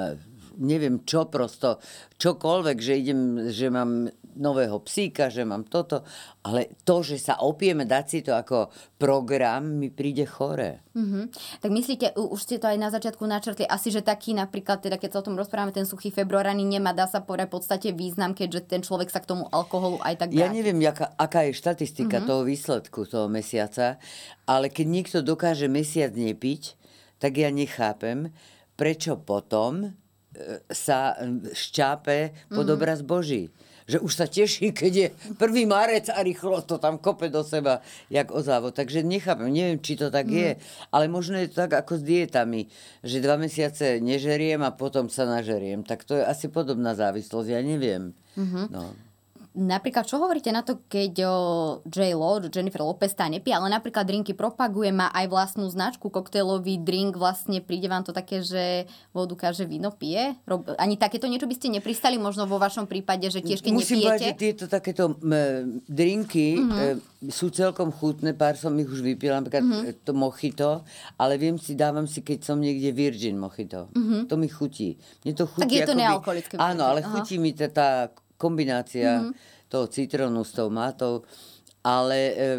neviem 0.57 1.05
čo 1.05 1.29
prosto, 1.29 1.77
čokoľvek, 2.17 2.77
že 2.81 2.93
idem, 2.97 3.21
že 3.53 3.69
mám 3.69 4.09
nového 4.35 4.79
psíka, 4.83 5.31
že 5.31 5.47
mám 5.47 5.65
toto, 5.67 6.03
ale 6.45 6.75
to, 6.83 7.01
že 7.01 7.17
sa 7.17 7.41
opieme 7.41 7.87
dať 7.87 8.05
si 8.05 8.19
to 8.21 8.35
ako 8.35 8.69
program, 8.99 9.79
mi 9.79 9.89
príde 9.89 10.27
chore. 10.27 10.85
Mm-hmm. 10.95 11.23
Tak 11.63 11.71
myslíte, 11.71 12.05
už 12.15 12.39
ste 12.39 12.61
to 12.61 12.69
aj 12.69 12.77
na 12.79 12.93
začiatku 12.93 13.23
načrtli, 13.25 13.65
asi, 13.67 13.89
že 13.89 14.05
taký 14.05 14.35
napríklad, 14.37 14.83
teda 14.83 14.95
keď 14.99 15.09
sa 15.09 15.19
o 15.23 15.27
tom 15.31 15.39
rozprávame, 15.39 15.75
ten 15.75 15.87
suchý 15.87 16.13
február 16.13 16.47
ani 16.47 16.63
nemá, 16.63 16.95
dá 16.95 17.09
sa 17.09 17.23
povedať 17.23 17.47
v 17.49 17.55
podstate 17.57 17.87
význam, 17.91 18.37
keďže 18.37 18.69
ten 18.69 18.81
človek 18.85 19.09
sa 19.09 19.23
k 19.23 19.31
tomu 19.31 19.49
alkoholu 19.49 19.99
aj 20.03 20.21
tak 20.21 20.29
vráti. 20.31 20.43
Ja 20.43 20.51
neviem, 20.51 20.79
jaká, 20.83 21.11
aká 21.15 21.47
je 21.47 21.57
štatistika 21.57 22.21
mm-hmm. 22.21 22.29
toho 22.29 22.41
výsledku 22.43 22.99
toho 23.09 23.27
mesiaca, 23.27 23.97
ale 24.45 24.69
keď 24.69 24.85
niekto 24.87 25.17
dokáže 25.25 25.65
mesiac 25.71 26.13
nepiť, 26.13 26.77
tak 27.19 27.39
ja 27.39 27.49
nechápem, 27.49 28.31
prečo 28.75 29.15
potom 29.15 29.87
e, 29.87 29.89
sa 30.69 31.15
šťápe 31.55 32.51
pod 32.51 32.67
mm-hmm. 32.67 32.75
obraz 32.75 32.99
Boží 33.01 33.49
že 33.85 34.01
už 34.01 34.11
sa 34.17 34.25
teší, 34.25 34.73
keď 34.73 34.91
je 34.93 35.07
1. 35.37 35.69
marec 35.69 36.09
a 36.09 36.19
rýchlo 36.25 36.65
to 36.65 36.81
tam 36.81 36.97
kope 36.97 37.29
do 37.29 37.45
seba, 37.45 37.85
jak 38.09 38.33
o 38.33 38.41
závod. 38.41 38.73
Takže 38.73 39.05
nechápem, 39.05 39.53
neviem, 39.53 39.77
či 39.77 39.93
to 39.93 40.09
tak 40.09 40.25
mm. 40.25 40.33
je, 40.33 40.51
ale 40.89 41.05
možno 41.05 41.37
je 41.37 41.53
to 41.53 41.65
tak 41.69 41.85
ako 41.85 42.01
s 42.01 42.03
dietami, 42.03 42.65
že 43.05 43.21
dva 43.21 43.37
mesiace 43.37 44.01
nežeriem 44.01 44.65
a 44.65 44.73
potom 44.73 45.05
sa 45.07 45.29
nažeriem. 45.29 45.85
Tak 45.85 46.01
to 46.01 46.17
je 46.17 46.25
asi 46.25 46.49
podobná 46.49 46.97
závislosť, 46.97 47.49
ja 47.53 47.61
neviem. 47.61 48.17
Mm-hmm. 48.33 48.65
No. 48.73 48.97
Napríklad, 49.55 50.03
čo 50.03 50.19
hovoríte 50.19 50.51
na 50.51 50.67
to, 50.67 50.83
keď 50.91 51.23
J. 51.87 52.11
Lo, 52.11 52.43
Jennifer 52.43 52.83
Lopez 52.83 53.15
tá 53.15 53.23
nepie, 53.31 53.55
ale 53.55 53.71
napríklad 53.71 54.03
drinky 54.03 54.35
propaguje, 54.35 54.91
má 54.91 55.07
aj 55.15 55.31
vlastnú 55.31 55.71
značku, 55.71 56.11
koktejlový 56.11 56.83
drink, 56.83 57.15
vlastne 57.15 57.63
príde 57.63 57.87
vám 57.87 58.03
to 58.03 58.11
také, 58.11 58.43
že 58.43 58.83
vodu 59.15 59.31
káže 59.39 59.63
víno 59.63 59.95
pije? 59.95 60.35
Ani 60.75 60.99
takéto 60.99 61.31
niečo 61.31 61.47
by 61.47 61.55
ste 61.55 61.71
nepristali 61.71 62.19
možno 62.19 62.43
vo 62.51 62.59
vašom 62.59 62.83
prípade, 62.83 63.31
že 63.31 63.39
tiež 63.39 63.63
keď 63.63 63.71
Musím 63.71 64.03
nepijete? 64.03 64.27
že 64.27 64.35
tieto 64.35 64.65
takéto 64.67 65.15
m, 65.23 65.79
drinky 65.87 66.59
mm-hmm. 66.59 66.99
e, 67.23 67.31
sú 67.31 67.47
celkom 67.47 67.95
chutné, 67.95 68.35
pár 68.35 68.59
som 68.59 68.75
ich 68.75 68.91
už 68.91 68.99
vypila, 68.99 69.39
napríklad 69.39 69.63
mm-hmm. 69.63 70.03
to 70.03 70.11
mochito, 70.11 70.69
ale 71.15 71.39
viem 71.39 71.55
si, 71.55 71.79
dávam 71.79 72.11
si, 72.11 72.19
keď 72.19 72.43
som 72.43 72.59
niekde 72.59 72.91
virgin 72.91 73.39
mochito. 73.39 73.87
Mm-hmm. 73.95 74.21
To 74.27 74.35
mi 74.35 74.51
chutí. 74.51 74.99
Mne 75.23 75.31
to 75.31 75.47
chutí. 75.47 75.63
Tak 75.63 75.71
je 75.71 75.87
to 75.87 75.95
nealkoholické. 75.95 76.53
Áno, 76.59 76.91
ale 76.91 76.99
Aha. 76.99 77.11
chutí 77.15 77.39
mi 77.39 77.55
tá, 77.55 77.71
tá 77.71 77.89
kombinácia 78.37 79.21
mm-hmm. 79.21 79.69
toho 79.71 79.85
citrónu 79.87 80.43
s 80.43 80.51
tou 80.51 80.69
mátou, 80.69 81.23
ale 81.85 82.19
e, 82.33 82.49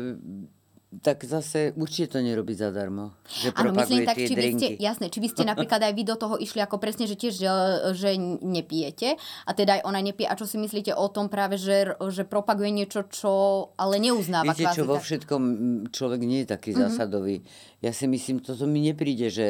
tak 1.03 1.25
zase 1.27 1.75
určite 1.77 2.17
to 2.17 2.19
nerobí 2.23 2.55
zadarmo. 2.55 3.13
Že 3.27 3.49
Áno, 3.59 3.73
myslím 3.75 4.07
tak, 4.07 4.17
či 4.17 4.35
by 4.39 4.51
ste, 4.55 4.69
jasné, 4.79 5.07
či 5.11 5.19
by 5.19 5.29
ste 5.29 5.43
napríklad 5.51 5.81
aj 5.83 5.93
vy 5.93 6.03
do 6.07 6.17
toho 6.17 6.37
išli 6.39 6.63
ako 6.63 6.79
presne, 6.79 7.11
že 7.11 7.19
tiež, 7.19 7.35
že, 7.37 7.49
že 7.97 8.11
nepijete 8.41 9.19
a 9.19 9.51
teda 9.53 9.81
aj 9.81 9.83
ona 9.85 10.01
nepije. 10.01 10.31
A 10.31 10.39
čo 10.39 10.47
si 10.49 10.57
myslíte 10.57 10.95
o 10.95 11.07
tom 11.11 11.27
práve, 11.29 11.61
že, 11.61 11.97
že 11.99 12.23
propaguje 12.25 12.71
niečo, 12.73 13.05
čo 13.11 13.33
ale 13.77 14.01
neuznáva 14.01 14.55
Viete, 14.55 14.73
čo, 14.73 14.89
vo 14.89 15.03
všetkom 15.03 15.43
človek 15.91 16.21
nie 16.23 16.47
je 16.47 16.49
taký 16.55 16.71
mm-hmm. 16.73 16.85
zásadový. 16.87 17.43
Ja 17.85 17.93
si 17.93 18.09
myslím, 18.09 18.41
toto 18.41 18.65
mi 18.65 18.81
nepríde, 18.81 19.29
že 19.29 19.47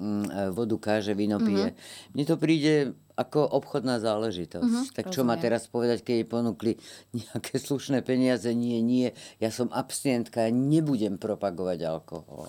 mm, 0.00 0.54
vodu 0.54 0.76
káže, 0.80 1.12
víno 1.12 1.42
pije. 1.42 1.74
Mm-hmm. 1.74 2.12
Mne 2.16 2.24
to 2.24 2.36
príde 2.40 2.74
ako 3.20 3.44
obchodná 3.60 4.00
záležitosť. 4.00 4.64
Mm-hmm, 4.64 4.94
tak 4.96 5.12
čo 5.12 5.28
má 5.28 5.36
teraz 5.36 5.68
povedať, 5.68 6.00
keď 6.00 6.14
jej 6.24 6.28
ponúkli 6.28 6.72
nejaké 7.12 7.60
slušné 7.60 8.00
peniaze? 8.00 8.48
Nie, 8.56 8.80
nie. 8.80 9.12
Ja 9.36 9.52
som 9.52 9.68
abstinentka, 9.68 10.48
ja 10.48 10.52
nebudem 10.52 11.20
propagovať 11.20 11.84
alkohol. 11.84 12.48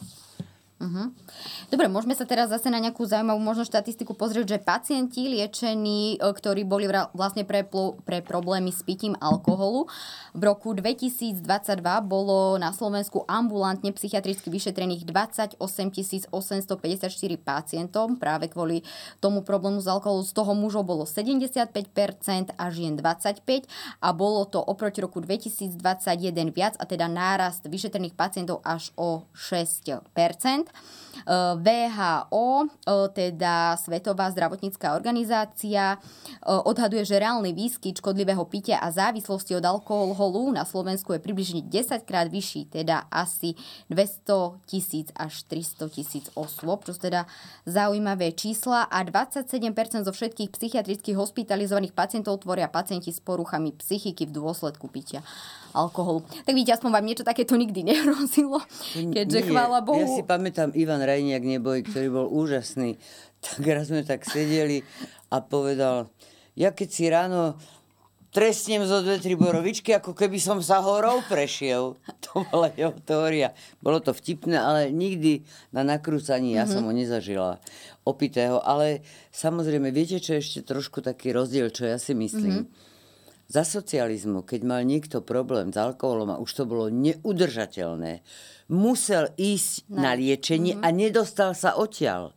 Uh-huh. 0.81 1.13
Dobre, 1.69 1.85
môžeme 1.85 2.17
sa 2.17 2.25
teraz 2.25 2.49
zase 2.49 2.73
na 2.73 2.81
nejakú 2.81 3.05
zaujímavú 3.05 3.37
možno 3.37 3.69
štatistiku 3.69 4.17
pozrieť, 4.17 4.57
že 4.57 4.65
pacienti 4.65 5.29
liečení, 5.29 6.17
e, 6.17 6.25
ktorí 6.25 6.65
boli 6.65 6.89
vlastne 7.13 7.45
pre, 7.45 7.61
pre 8.01 8.25
problémy 8.25 8.73
s 8.73 8.81
pitím 8.81 9.13
alkoholu, 9.21 9.85
v 10.33 10.41
roku 10.41 10.73
2022 10.73 11.45
bolo 12.01 12.57
na 12.57 12.73
Slovensku 12.73 13.29
ambulantne 13.29 13.93
psychiatricky 13.93 14.49
vyšetrených 14.49 15.05
28 15.05 15.61
854 16.33 16.73
pacientov 17.37 18.17
práve 18.17 18.49
kvôli 18.49 18.81
tomu 19.21 19.45
problému 19.45 19.77
s 19.77 19.85
alkoholu. 19.85 20.25
Z 20.25 20.33
toho 20.33 20.57
mužov 20.57 20.89
bolo 20.89 21.05
75% 21.05 22.57
a 22.57 22.65
žien 22.73 22.97
25% 22.97 23.69
a 24.01 24.09
bolo 24.17 24.49
to 24.49 24.57
oproti 24.57 25.05
roku 25.05 25.21
2021 25.21 25.77
viac 26.49 26.73
a 26.81 26.89
teda 26.89 27.05
nárast 27.05 27.69
vyšetrených 27.69 28.17
pacientov 28.17 28.65
až 28.65 28.89
o 28.97 29.29
6%. 29.37 30.70
VHO, 31.61 32.65
teda 33.13 33.77
Svetová 33.77 34.33
zdravotnícká 34.33 34.97
organizácia, 34.97 36.01
odhaduje, 36.41 37.05
že 37.05 37.21
reálny 37.21 37.53
výskyt 37.53 38.01
škodlivého 38.01 38.41
pitia 38.49 38.81
a 38.81 38.89
závislosti 38.89 39.53
od 39.53 39.61
alkoholu 39.61 40.49
na 40.49 40.65
Slovensku 40.65 41.13
je 41.13 41.21
približne 41.21 41.61
10 41.61 42.09
krát 42.09 42.25
vyšší, 42.25 42.73
teda 42.73 43.05
asi 43.13 43.53
200 43.93 44.65
tisíc 44.65 45.13
až 45.13 45.45
300 45.45 45.93
tisíc 45.93 46.25
osôb, 46.33 46.89
čo 46.89 46.97
teda 46.97 47.29
zaujímavé 47.69 48.33
čísla. 48.33 48.89
A 48.89 49.05
27% 49.05 50.07
zo 50.07 50.13
všetkých 50.15 50.49
psychiatrických 50.49 51.17
hospitalizovaných 51.21 51.93
pacientov 51.93 52.41
tvoria 52.41 52.65
pacienti 52.65 53.13
s 53.13 53.21
poruchami 53.21 53.77
psychiky 53.77 54.25
v 54.25 54.41
dôsledku 54.41 54.89
pitia 54.89 55.21
alkoholu. 55.73 56.23
Tak 56.45 56.53
vidíte, 56.53 56.77
aspoň 56.77 56.91
vám 56.91 57.05
niečo 57.05 57.23
takéto 57.27 57.55
nikdy 57.55 57.83
nehrozilo, 57.83 58.59
keďže 58.93 59.39
Nie, 59.41 59.47
chvála 59.47 59.79
Bohu. 59.83 60.03
Ja 60.03 60.07
si 60.07 60.23
pamätám 60.23 60.75
Ivan 60.75 61.01
Rajniak 61.03 61.43
Neboj, 61.43 61.83
ktorý 61.87 62.07
bol 62.11 62.27
úžasný. 62.29 62.97
Tak 63.41 63.65
raz 63.65 63.89
sme 63.89 64.05
tak 64.05 64.21
sedeli 64.21 64.85
a 65.33 65.41
povedal, 65.41 66.13
ja 66.53 66.69
keď 66.69 66.89
si 66.93 67.09
ráno 67.09 67.57
trestnem 68.29 68.85
zo 68.85 69.01
dve, 69.01 69.17
tri 69.17 69.33
borovičky, 69.33 69.97
ako 69.97 70.13
keby 70.13 70.37
som 70.37 70.61
sa 70.61 70.77
horou 70.79 71.25
prešiel. 71.25 71.97
To 72.29 72.45
bola 72.47 72.69
jeho 72.77 72.93
teória. 73.01 73.51
Bolo 73.81 73.97
to 73.97 74.13
vtipné, 74.13 74.55
ale 74.55 74.93
nikdy 74.93 75.41
na 75.73 75.81
nakrúcaní 75.81 76.53
ja 76.53 76.63
mm-hmm. 76.63 76.71
som 76.71 76.85
ho 76.85 76.93
nezažila 76.93 77.57
opitého. 78.05 78.61
Ale 78.61 79.01
samozrejme, 79.33 79.89
viete, 79.89 80.21
čo 80.21 80.37
je 80.37 80.45
ešte 80.45 80.59
trošku 80.63 81.01
taký 81.01 81.33
rozdiel, 81.33 81.73
čo 81.73 81.89
ja 81.89 81.97
si 81.97 82.13
myslím? 82.13 82.69
Mm-hmm 82.69 82.89
za 83.51 83.67
socializmu, 83.67 84.47
keď 84.47 84.61
mal 84.63 84.81
niekto 84.87 85.19
problém 85.19 85.75
s 85.75 85.77
alkoholom 85.77 86.31
a 86.31 86.39
už 86.39 86.51
to 86.55 86.63
bolo 86.63 86.87
neudržateľné, 86.87 88.23
musel 88.71 89.27
ísť 89.35 89.91
no. 89.91 90.07
na 90.07 90.15
liečenie 90.15 90.79
mm-hmm. 90.79 90.87
a 90.87 90.95
nedostal 90.95 91.51
sa 91.51 91.75
odtiaľ. 91.75 92.31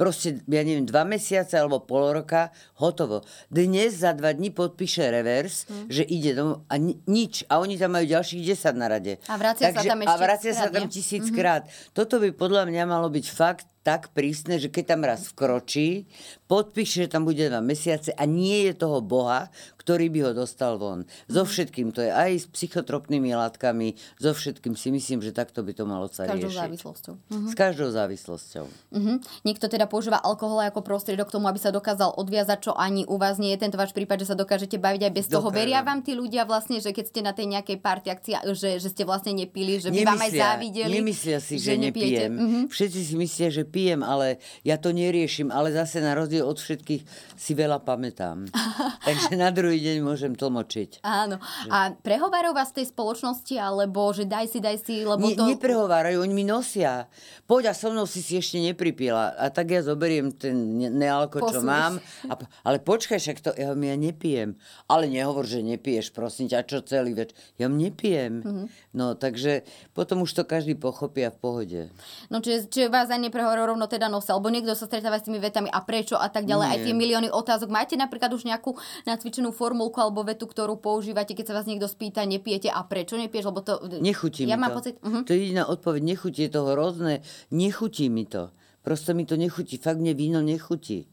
Proste, 0.00 0.40
ja 0.48 0.64
neviem, 0.64 0.88
dva 0.88 1.04
mesiace 1.04 1.60
alebo 1.60 1.84
pol 1.84 2.16
roka, 2.16 2.48
hotovo. 2.80 3.20
Dnes 3.52 4.00
za 4.00 4.16
dva 4.16 4.32
dní 4.32 4.48
podpíše 4.48 5.12
revers, 5.12 5.68
mm. 5.68 5.86
že 5.92 6.02
ide 6.08 6.32
domov 6.32 6.64
a 6.72 6.80
ni- 6.80 6.96
nič. 7.04 7.44
A 7.52 7.60
oni 7.60 7.76
tam 7.76 7.92
majú 7.92 8.08
ďalších 8.08 8.42
10 8.48 8.80
na 8.80 8.88
rade. 8.88 9.20
A 9.28 9.36
vracia 9.36 9.68
Takže, 9.68 9.84
sa 9.84 9.92
tam 9.92 10.00
ešte 10.00 10.16
A 10.16 10.24
vracia 10.24 10.52
sa 10.56 10.66
tam 10.72 10.88
tisíckrát. 10.88 11.62
Mm-hmm. 11.68 11.92
Toto 11.92 12.16
by 12.16 12.28
podľa 12.32 12.62
mňa 12.72 12.82
malo 12.88 13.12
byť 13.12 13.26
fakt 13.28 13.68
tak 13.84 14.16
prísne, 14.16 14.56
že 14.56 14.72
keď 14.72 14.96
tam 14.96 15.04
raz 15.04 15.28
vkročí, 15.28 16.08
podpíše, 16.54 17.06
že 17.06 17.08
tam 17.10 17.26
bude 17.26 17.42
dva 17.50 17.58
mesiace 17.58 18.14
a 18.14 18.22
nie 18.30 18.70
je 18.70 18.72
toho 18.78 19.02
Boha, 19.02 19.50
ktorý 19.82 20.06
by 20.08 20.20
ho 20.24 20.32
dostal 20.32 20.78
von. 20.78 21.04
So 21.26 21.42
mhm. 21.42 21.48
všetkým 21.50 21.88
to 21.90 22.00
je 22.00 22.08
aj 22.14 22.30
s 22.40 22.46
psychotropnými 22.48 23.34
látkami, 23.34 23.98
so 24.16 24.30
všetkým 24.30 24.78
si 24.78 24.88
myslím, 24.94 25.20
že 25.20 25.34
takto 25.34 25.60
by 25.60 25.76
to 25.76 25.84
malo 25.84 26.06
sa 26.08 26.24
riešiť. 26.24 26.30
S 26.30 26.32
každou 26.32 26.48
riešiť. 26.48 26.62
závislosťou. 26.62 27.14
Uh-huh. 27.14 27.48
S 27.50 27.54
každou 27.58 27.88
závislosťou. 27.90 28.64
Uh-huh. 28.70 29.16
Niekto 29.44 29.66
teda 29.66 29.84
používa 29.84 30.22
alkohol 30.22 30.64
ako 30.64 30.80
prostriedok 30.80 31.28
k 31.28 31.34
tomu, 31.36 31.50
aby 31.50 31.60
sa 31.60 31.68
dokázal 31.68 32.16
odviazať, 32.16 32.70
čo 32.70 32.72
ani 32.72 33.04
u 33.04 33.20
vás 33.20 33.36
nie 33.36 33.52
je 33.52 33.60
tento 33.60 33.76
váš 33.76 33.92
prípad, 33.92 34.24
že 34.24 34.32
sa 34.32 34.36
dokážete 34.38 34.80
baviť 34.80 35.02
aj 35.04 35.12
bez 35.12 35.26
Dokážem. 35.28 35.36
toho. 35.36 35.48
Veria 35.50 35.80
vám 35.84 36.00
tí 36.00 36.12
ľudia 36.16 36.48
vlastne, 36.48 36.80
že 36.80 36.94
keď 36.94 37.04
ste 37.10 37.20
na 37.20 37.32
tej 37.36 37.46
nejakej 37.52 37.76
party 37.82 38.08
akcia, 38.08 38.36
že, 38.56 38.80
že 38.80 38.88
ste 38.88 39.04
vlastne 39.04 39.36
nepili, 39.36 39.82
že 39.82 39.92
by 39.92 40.00
nemyslia, 40.00 40.08
vám 40.08 40.20
aj 40.22 40.32
závideli. 40.32 40.92
Nemyslia 40.96 41.38
si, 41.42 41.54
že, 41.60 41.76
že 41.76 41.90
nepijem. 41.90 42.32
Uh-huh. 42.32 42.62
Všetci 42.72 43.00
si 43.04 43.14
myslia, 43.20 43.48
že 43.52 43.68
pijem, 43.68 44.00
ale 44.00 44.40
ja 44.64 44.80
to 44.80 44.94
neriešim. 44.94 45.52
Ale 45.52 45.74
zase 45.74 46.00
na 46.00 46.16
rozdiel 46.16 46.43
od 46.44 46.60
všetkých 46.60 47.02
si 47.34 47.52
veľa 47.56 47.80
pamätám. 47.82 48.44
Takže 49.08 49.34
na 49.34 49.48
druhý 49.50 49.80
deň 49.80 49.96
môžem 50.04 50.32
tlmočiť. 50.36 51.00
Áno. 51.02 51.40
A 51.72 51.96
prehovárajú 51.96 52.52
vás 52.52 52.70
tej 52.70 52.92
spoločnosti, 52.92 53.56
alebo 53.56 54.12
že 54.12 54.28
daj 54.28 54.46
si, 54.52 54.58
daj 54.60 54.76
si, 54.84 55.02
lebo 55.02 55.24
ne, 55.24 55.34
to... 55.34 55.48
Neprehovárajú, 55.48 56.20
oni 56.20 56.34
mi 56.36 56.44
nosia. 56.44 57.08
Poď 57.48 57.70
a 57.70 57.74
so 57.76 57.88
mnou 57.90 58.04
si 58.04 58.20
si 58.20 58.36
ešte 58.36 58.60
nepripila. 58.60 59.32
A 59.36 59.48
tak 59.48 59.72
ja 59.72 59.80
zoberiem 59.80 60.32
ten 60.32 60.78
nealko, 60.78 61.44
čo 61.48 61.64
mám. 61.64 62.00
A, 62.28 62.34
ale 62.64 62.78
počkaj, 62.80 63.18
však 63.20 63.38
to, 63.40 63.50
ja, 63.56 63.72
ja 63.72 63.96
nepijem. 63.96 64.56
Ale 64.88 65.08
nehovor, 65.08 65.48
že 65.48 65.64
nepiješ, 65.64 66.12
prosím 66.12 66.52
ťa, 66.52 66.68
čo 66.68 66.84
celý 66.84 67.16
več. 67.16 67.32
Ja 67.56 67.72
nepijem. 67.72 68.44
Mm-hmm. 68.44 68.66
No, 68.94 69.16
takže 69.16 69.64
potom 69.92 70.24
už 70.24 70.32
to 70.36 70.42
každý 70.44 70.76
pochopí 70.76 71.24
a 71.24 71.32
v 71.32 71.38
pohode. 71.38 71.80
No, 72.28 72.40
čiže, 72.40 72.68
čiže 72.68 72.88
vás 72.92 73.08
aj 73.08 73.20
neprehovárajú 73.20 73.76
rovno 73.76 73.86
teda 73.88 74.08
nosa, 74.08 74.36
alebo 74.36 74.52
niekto 74.52 74.76
sa 74.76 74.86
stretáva 74.86 75.20
s 75.20 75.26
tými 75.26 75.40
vetami 75.40 75.68
a 75.68 75.80
prečo 75.84 76.16
a 76.24 76.32
tak 76.32 76.48
ďalej. 76.48 76.66
Nie. 76.66 76.72
Aj 76.72 76.80
tie 76.80 76.94
milióny 76.96 77.28
otázok. 77.28 77.68
Máte 77.68 78.00
napríklad 78.00 78.32
už 78.32 78.48
nejakú 78.48 78.72
nacvičenú 79.04 79.52
formulku 79.52 80.00
alebo 80.00 80.24
vetu, 80.24 80.48
ktorú 80.48 80.80
používate, 80.80 81.36
keď 81.36 81.52
sa 81.52 81.56
vás 81.60 81.68
niekto 81.68 81.84
spýta, 81.84 82.24
nepijete 82.24 82.72
a 82.72 82.80
prečo 82.88 83.20
nepiješ, 83.20 83.52
lebo 83.52 83.60
to... 83.60 83.84
Nechutí 84.00 84.48
ja 84.48 84.56
mi 84.56 84.64
mám 84.64 84.72
to. 84.72 84.80
Pocit, 84.80 84.94
uh-huh. 85.04 85.22
To 85.28 85.30
je 85.36 85.38
jediná 85.44 85.68
odpoveď, 85.68 86.00
nechutí, 86.00 86.48
je 86.48 86.52
to 86.56 86.62
hrozné, 86.72 87.20
nechutí 87.52 88.08
mi 88.08 88.24
to. 88.24 88.48
Prosto 88.80 89.12
mi 89.12 89.28
to 89.28 89.36
nechutí, 89.36 89.76
fakt 89.76 90.00
mne 90.00 90.16
víno 90.16 90.40
nechutí. 90.40 91.04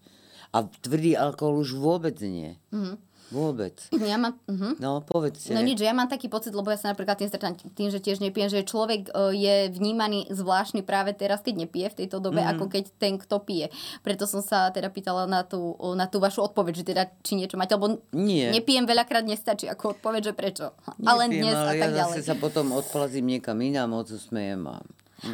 A 0.52 0.68
tvrdý 0.68 1.16
alkohol 1.16 1.64
už 1.64 1.76
vôbec 1.80 2.16
nie. 2.24 2.56
Uh-huh. 2.72 2.96
Vôbec. 3.32 3.80
Ja 4.12 4.20
mám, 4.20 4.36
uh-huh. 4.46 4.76
No, 4.84 5.00
povedzte. 5.02 5.56
No 5.56 5.64
nič, 5.64 5.80
ja 5.80 5.96
mám 5.96 6.12
taký 6.12 6.28
pocit, 6.28 6.52
lebo 6.52 6.68
ja 6.68 6.76
sa 6.76 6.92
napríklad 6.92 7.16
tým 7.16 7.32
stretám 7.32 7.56
tým, 7.56 7.88
že 7.88 8.04
tiež 8.04 8.20
nepijem, 8.20 8.52
že 8.52 8.68
človek 8.68 9.08
uh, 9.16 9.32
je 9.32 9.72
vnímaný 9.72 10.28
zvláštny 10.28 10.84
práve 10.84 11.16
teraz, 11.16 11.40
keď 11.40 11.66
nepije 11.66 11.88
v 11.96 11.98
tejto 12.06 12.20
dobe, 12.20 12.44
uh-huh. 12.44 12.60
ako 12.60 12.68
keď 12.68 12.92
ten, 13.00 13.16
kto 13.16 13.40
pije. 13.40 13.72
Preto 14.04 14.28
som 14.28 14.44
sa 14.44 14.68
teda 14.70 14.92
pýtala 14.92 15.26
na 15.26 15.48
tú, 15.48 15.80
na 15.96 16.12
tú 16.12 16.20
vašu 16.20 16.44
odpoveď, 16.44 16.84
že 16.84 16.86
teda 16.92 17.04
či 17.24 17.40
niečo 17.40 17.56
máte, 17.56 17.80
lebo 17.80 18.04
Nie. 18.12 18.52
nepijem 18.52 18.84
veľakrát 18.84 19.24
nestačí 19.24 19.72
ako 19.72 19.98
odpoveď, 19.98 20.22
že 20.30 20.34
prečo. 20.36 20.66
Nepijem, 21.00 21.08
ale 21.08 21.24
dnes 21.32 21.56
ale 21.56 21.64
a 21.64 21.74
tak 21.80 21.90
ja 21.90 21.98
ďalej. 22.04 22.20
zase 22.20 22.28
sa 22.28 22.36
potom 22.36 22.76
odplazím 22.76 23.26
niekam 23.32 23.56
inám, 23.64 23.96
odsmejem 23.96 24.68
a. 24.68 24.84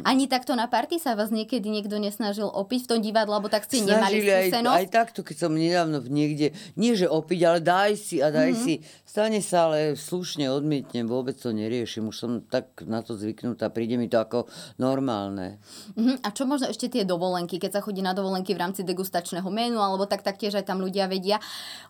Ani 0.03 0.27
takto 0.27 0.51
na 0.53 0.67
party 0.67 0.99
sa 0.99 1.15
vás 1.15 1.31
niekedy 1.31 1.71
niekto 1.71 1.95
nesnažil 1.95 2.51
opiť 2.51 2.79
v 2.83 2.89
tom 2.91 2.99
divadle, 2.99 3.39
lebo 3.39 3.47
tak 3.47 3.63
ste 3.65 3.87
nemali 3.87 4.19
skúsenosť? 4.19 4.75
Aj, 4.75 4.83
aj 4.83 4.87
takto, 4.91 5.19
keď 5.23 5.35
som 5.47 5.51
nedávno 5.55 6.03
niekde, 6.03 6.51
nie 6.75 6.93
že 6.93 7.07
opiť, 7.07 7.39
ale 7.47 7.59
daj 7.63 7.91
si 7.95 8.19
a 8.19 8.27
daj 8.27 8.51
mm-hmm. 8.51 8.65
si. 8.67 8.73
Stane 9.07 9.39
sa, 9.39 9.71
ale 9.71 9.95
slušne 9.95 10.51
odmietnem, 10.51 11.07
vôbec 11.07 11.39
to 11.39 11.55
neriešim. 11.55 12.11
Už 12.11 12.15
som 12.19 12.31
tak 12.43 12.83
na 12.83 12.99
to 12.99 13.15
zvyknutá, 13.15 13.71
príde 13.71 13.95
mi 13.95 14.11
to 14.11 14.19
ako 14.19 14.51
normálne. 14.75 15.63
Mm-hmm. 15.95 16.23
A 16.23 16.27
čo 16.35 16.43
možno 16.43 16.67
ešte 16.67 16.91
tie 16.91 17.07
dovolenky, 17.07 17.55
keď 17.57 17.79
sa 17.79 17.81
chodí 17.83 18.03
na 18.03 18.11
dovolenky 18.11 18.51
v 18.51 18.61
rámci 18.61 18.83
degustačného 18.83 19.47
menu, 19.47 19.79
alebo 19.79 20.03
tak 20.03 20.21
taktiež 20.21 20.59
aj 20.59 20.67
tam 20.67 20.83
ľudia 20.83 21.07
vedia 21.07 21.39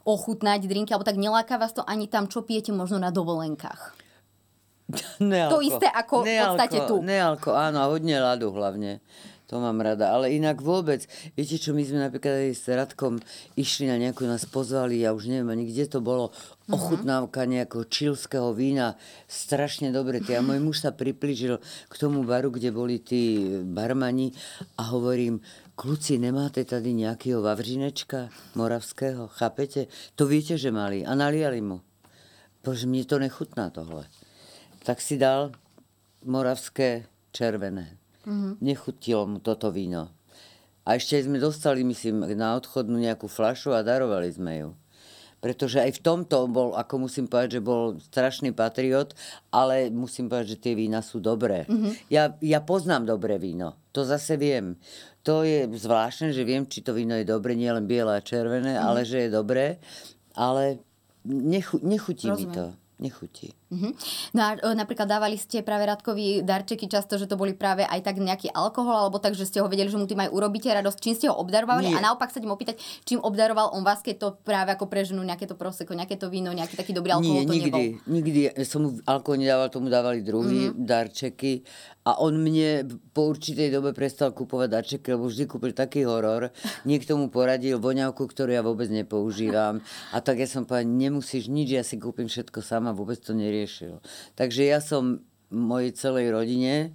ochutnať 0.06 0.70
drinky, 0.70 0.94
alebo 0.94 1.08
tak 1.10 1.18
neláka 1.18 1.58
vás 1.58 1.74
to 1.74 1.82
ani 1.84 2.06
tam, 2.06 2.30
čo 2.30 2.46
pijete 2.46 2.70
možno 2.70 3.02
na 3.02 3.10
dovolenkách? 3.10 4.07
Nealko. 5.20 5.60
To 5.60 5.60
isté 5.64 5.88
ako 5.92 6.24
nealko, 6.24 6.32
v 6.32 6.56
podstate 6.56 6.78
tu. 6.88 6.96
Nealko, 7.04 7.50
áno, 7.52 7.78
a 7.84 7.86
hodne 7.92 8.16
ľadu 8.20 8.56
hlavne. 8.56 9.04
To 9.48 9.64
mám 9.64 9.80
rada. 9.80 10.12
Ale 10.12 10.36
inak 10.36 10.60
vôbec, 10.60 11.08
viete 11.40 11.56
čo, 11.56 11.72
my 11.72 11.80
sme 11.80 12.04
napríklad 12.04 12.52
aj 12.52 12.52
s 12.52 12.68
Radkom 12.68 13.16
išli 13.56 13.88
na 13.88 13.96
nejakú, 13.96 14.28
nás 14.28 14.44
pozvali, 14.44 15.00
ja 15.00 15.16
už 15.16 15.32
neviem 15.32 15.48
ani 15.48 15.72
kde 15.72 15.88
to 15.88 16.00
bolo, 16.04 16.36
mhm. 16.68 16.76
ochutnávka 16.76 17.48
nejakého 17.48 17.88
čilského 17.88 18.52
vína, 18.52 19.00
strašne 19.32 19.96
dobre. 19.96 20.20
A 20.20 20.44
môj 20.44 20.60
muž 20.60 20.84
sa 20.84 20.92
priplížil 20.92 21.64
k 21.64 21.94
tomu 21.96 22.28
baru, 22.28 22.52
kde 22.52 22.76
boli 22.76 23.00
tí 23.00 23.48
barmani 23.64 24.36
a 24.80 24.92
hovorím, 24.92 25.40
Kluci, 25.78 26.18
nemáte 26.18 26.66
tady 26.66 26.94
nejakého 26.94 27.42
vavřinečka 27.42 28.34
moravského? 28.58 29.30
Chápete? 29.30 29.86
To 30.18 30.26
viete, 30.26 30.58
že 30.58 30.74
mali. 30.74 31.06
A 31.06 31.14
naliali 31.14 31.62
mu. 31.62 31.86
Bože, 32.66 32.90
mne 32.90 33.06
to 33.06 33.22
nechutná 33.22 33.70
tohle 33.70 34.10
tak 34.88 35.04
si 35.04 35.20
dal 35.20 35.52
moravské 36.24 37.12
červené. 37.36 38.00
Mm-hmm. 38.24 38.64
Nechutilo 38.64 39.28
mu 39.28 39.38
toto 39.44 39.68
víno. 39.68 40.16
A 40.88 40.96
ešte 40.96 41.20
sme 41.20 41.44
dostali, 41.44 41.84
myslím, 41.84 42.24
na 42.40 42.56
odchodnú 42.56 42.96
nejakú 42.96 43.28
flašu 43.28 43.76
a 43.76 43.84
darovali 43.84 44.32
sme 44.32 44.64
ju. 44.64 44.70
Pretože 45.44 45.84
aj 45.84 46.00
v 46.00 46.02
tomto 46.02 46.48
bol, 46.48 46.72
ako 46.72 47.04
musím 47.04 47.28
povedať, 47.28 47.60
že 47.60 47.68
bol 47.68 48.00
strašný 48.00 48.56
patriot, 48.56 49.12
ale 49.52 49.92
musím 49.92 50.32
povedať, 50.32 50.56
že 50.56 50.64
tie 50.64 50.74
vína 50.74 51.04
sú 51.04 51.20
dobré. 51.20 51.68
Mm-hmm. 51.68 51.94
Ja, 52.08 52.40
ja 52.40 52.64
poznám 52.64 53.12
dobré 53.12 53.36
víno. 53.36 53.76
To 53.92 54.08
zase 54.08 54.40
viem. 54.40 54.80
To 55.28 55.44
je 55.44 55.68
zvláštne, 55.68 56.32
že 56.32 56.48
viem, 56.48 56.64
či 56.64 56.80
to 56.80 56.96
víno 56.96 57.12
je 57.20 57.28
dobré, 57.28 57.60
nie 57.60 57.68
len 57.68 57.84
biele 57.84 58.16
a 58.16 58.24
červené, 58.24 58.80
mm-hmm. 58.80 58.88
ale 58.88 59.04
že 59.04 59.28
je 59.28 59.36
dobré. 59.36 59.84
Ale 60.32 60.80
nechu, 61.28 61.84
nechutí 61.84 62.32
Rozumiem. 62.32 62.48
mi 62.48 62.56
to. 62.56 62.66
Nechutí. 62.98 63.54
Uh-huh. 63.68 63.92
No 64.32 64.42
a 64.48 64.50
o, 64.64 64.72
napríklad 64.72 65.12
dávali 65.12 65.36
ste 65.36 65.60
práve 65.60 65.84
Radkovi 65.84 66.40
darčeky 66.40 66.88
často, 66.88 67.20
že 67.20 67.28
to 67.28 67.36
boli 67.36 67.52
práve 67.52 67.84
aj 67.84 68.00
tak 68.00 68.16
nejaký 68.16 68.48
alkohol, 68.56 69.08
alebo 69.08 69.20
tak, 69.20 69.36
že 69.36 69.44
ste 69.44 69.60
ho 69.60 69.68
vedeli, 69.68 69.92
že 69.92 70.00
mu 70.00 70.08
tým 70.08 70.24
aj 70.24 70.32
urobíte 70.32 70.72
radosť. 70.72 70.98
Čím 71.04 71.16
ste 71.20 71.28
ho 71.28 71.36
obdarovali? 71.36 71.92
Nie. 71.92 72.00
A 72.00 72.04
naopak 72.04 72.32
sa 72.32 72.40
tým 72.40 72.48
opýtať, 72.48 72.80
čím 73.04 73.20
obdaroval 73.20 73.76
on 73.76 73.84
vás, 73.84 74.00
keď 74.00 74.16
to 74.24 74.28
práve 74.40 74.72
ako 74.72 74.88
preženú 74.88 75.20
nejaké 75.20 75.52
to 75.52 75.60
proseko, 75.60 75.92
nejaké 75.92 76.16
to 76.16 76.32
víno, 76.32 76.56
nejaký 76.56 76.80
taký 76.80 76.96
dobrý 76.96 77.12
alkohol 77.20 77.44
Nie, 77.44 77.48
to 77.48 77.56
nikdy, 77.60 77.68
nebol. 77.68 77.84
nikdy 78.08 78.40
som 78.64 78.80
mu 78.88 78.90
alkohol 79.04 79.38
nedával, 79.44 79.68
tomu 79.68 79.92
dávali 79.92 80.24
druhý 80.24 80.72
uh-huh. 80.72 80.80
darčeky 80.80 81.68
a 82.08 82.24
on 82.24 82.40
mne 82.40 82.88
po 83.12 83.28
určitej 83.28 83.68
dobe 83.68 83.92
prestal 83.92 84.32
kupovať 84.32 84.70
darčeky, 84.72 85.12
lebo 85.12 85.28
vždy 85.28 85.44
kúpil 85.44 85.76
taký 85.76 86.08
horor. 86.08 86.56
Niekto 86.88 87.20
mu 87.20 87.28
poradil 87.28 87.84
voňavku, 87.84 88.24
ktorú 88.24 88.56
ja 88.56 88.64
vôbec 88.64 88.88
nepoužívam. 88.88 89.84
A 90.16 90.24
tak 90.24 90.40
ja 90.40 90.48
som 90.48 90.64
povedal, 90.64 90.88
nemusíš 90.88 91.52
nič, 91.52 91.76
ja 91.76 91.84
si 91.84 92.00
kúpim 92.00 92.32
všetko 92.32 92.64
sama, 92.64 92.96
vôbec 92.96 93.20
to 93.20 93.36
neriešil. 93.58 93.98
Takže 94.38 94.62
ja 94.70 94.78
som 94.78 95.26
mojej 95.50 95.98
celej 95.98 96.30
rodine, 96.30 96.94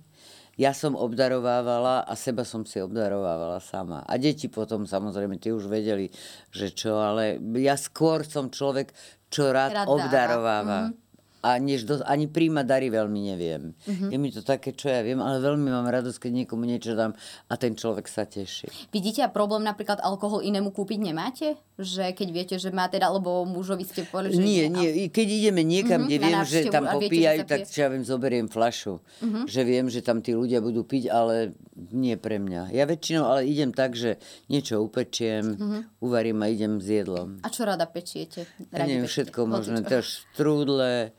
ja 0.60 0.76
som 0.76 0.94
obdarovávala 0.94 2.04
a 2.04 2.12
seba 2.14 2.44
som 2.46 2.62
si 2.62 2.78
obdarovávala 2.78 3.58
sama. 3.58 4.04
A 4.06 4.14
deti 4.20 4.46
potom 4.46 4.86
samozrejme, 4.86 5.40
tie 5.40 5.50
už 5.50 5.66
vedeli, 5.66 6.12
že 6.52 6.70
čo, 6.70 7.00
ale 7.00 7.40
ja 7.58 7.74
skôr 7.74 8.22
som 8.22 8.52
človek, 8.52 8.92
čo 9.32 9.50
rád, 9.50 9.82
rád 9.82 9.88
obdarováva. 9.88 10.80
Mm-hmm 10.92 11.01
a 11.42 11.58
než 11.58 11.82
do, 11.82 11.98
ani 12.06 12.30
príjma 12.30 12.62
dary 12.62 12.86
veľmi 12.86 13.34
neviem. 13.34 13.74
Uh-huh. 13.82 14.08
Je 14.08 14.16
mi 14.16 14.30
to 14.30 14.46
také, 14.46 14.70
čo 14.70 14.86
ja 14.86 15.02
viem, 15.02 15.18
ale 15.18 15.42
veľmi 15.42 15.68
mám 15.74 15.90
radosť, 15.90 16.22
keď 16.22 16.32
niekomu 16.46 16.62
niečo 16.62 16.94
dám 16.94 17.18
a 17.50 17.54
ten 17.58 17.74
človek 17.74 18.06
sa 18.06 18.22
teší. 18.22 18.70
Vidíte 18.94 19.26
a 19.26 19.28
problém 19.28 19.66
napríklad 19.66 19.98
alkohol 19.98 20.46
inému 20.46 20.70
kúpiť 20.70 21.02
nemáte? 21.02 21.58
Že 21.82 22.14
keď 22.14 22.28
viete, 22.30 22.54
že 22.62 22.70
má 22.70 22.86
teda, 22.86 23.10
alebo 23.10 23.42
mužovi 23.42 23.82
ste 23.82 24.06
povedali, 24.06 24.38
že... 24.38 24.42
Nie, 24.42 24.70
nie, 24.70 25.10
keď 25.10 25.26
ideme 25.26 25.66
niekam, 25.66 26.06
uh-huh, 26.06 26.14
kde 26.14 26.18
viem, 26.22 26.40
že 26.46 26.60
tam 26.70 26.86
popíjajú, 26.86 27.42
viete, 27.42 27.50
tak 27.50 27.66
čo 27.66 27.78
ja 27.82 27.88
viem, 27.90 28.04
zoberiem 28.06 28.46
flašu. 28.46 29.02
Uh-huh. 29.02 29.42
Že 29.50 29.60
viem, 29.66 29.86
že 29.90 29.98
tam 29.98 30.22
tí 30.22 30.38
ľudia 30.38 30.62
budú 30.62 30.86
piť, 30.86 31.10
ale 31.10 31.58
nie 31.90 32.14
pre 32.14 32.38
mňa. 32.38 32.70
Ja 32.70 32.86
väčšinou 32.86 33.26
ale 33.26 33.50
idem 33.50 33.74
tak, 33.74 33.98
že 33.98 34.22
niečo 34.46 34.78
upečiem, 34.78 35.58
uh-huh. 35.58 35.80
uvarím 36.06 36.38
a 36.44 36.46
idem 36.46 36.78
s 36.78 36.86
jedlom. 36.86 37.42
A 37.42 37.50
čo 37.50 37.66
rada 37.66 37.90
pečiete? 37.90 38.46
Radi 38.70 38.78
ja 38.78 38.84
neviem, 38.86 39.10
všetko 39.10 39.40
možné. 39.42 39.82
To 39.82 39.98
štrúdle, 39.98 41.10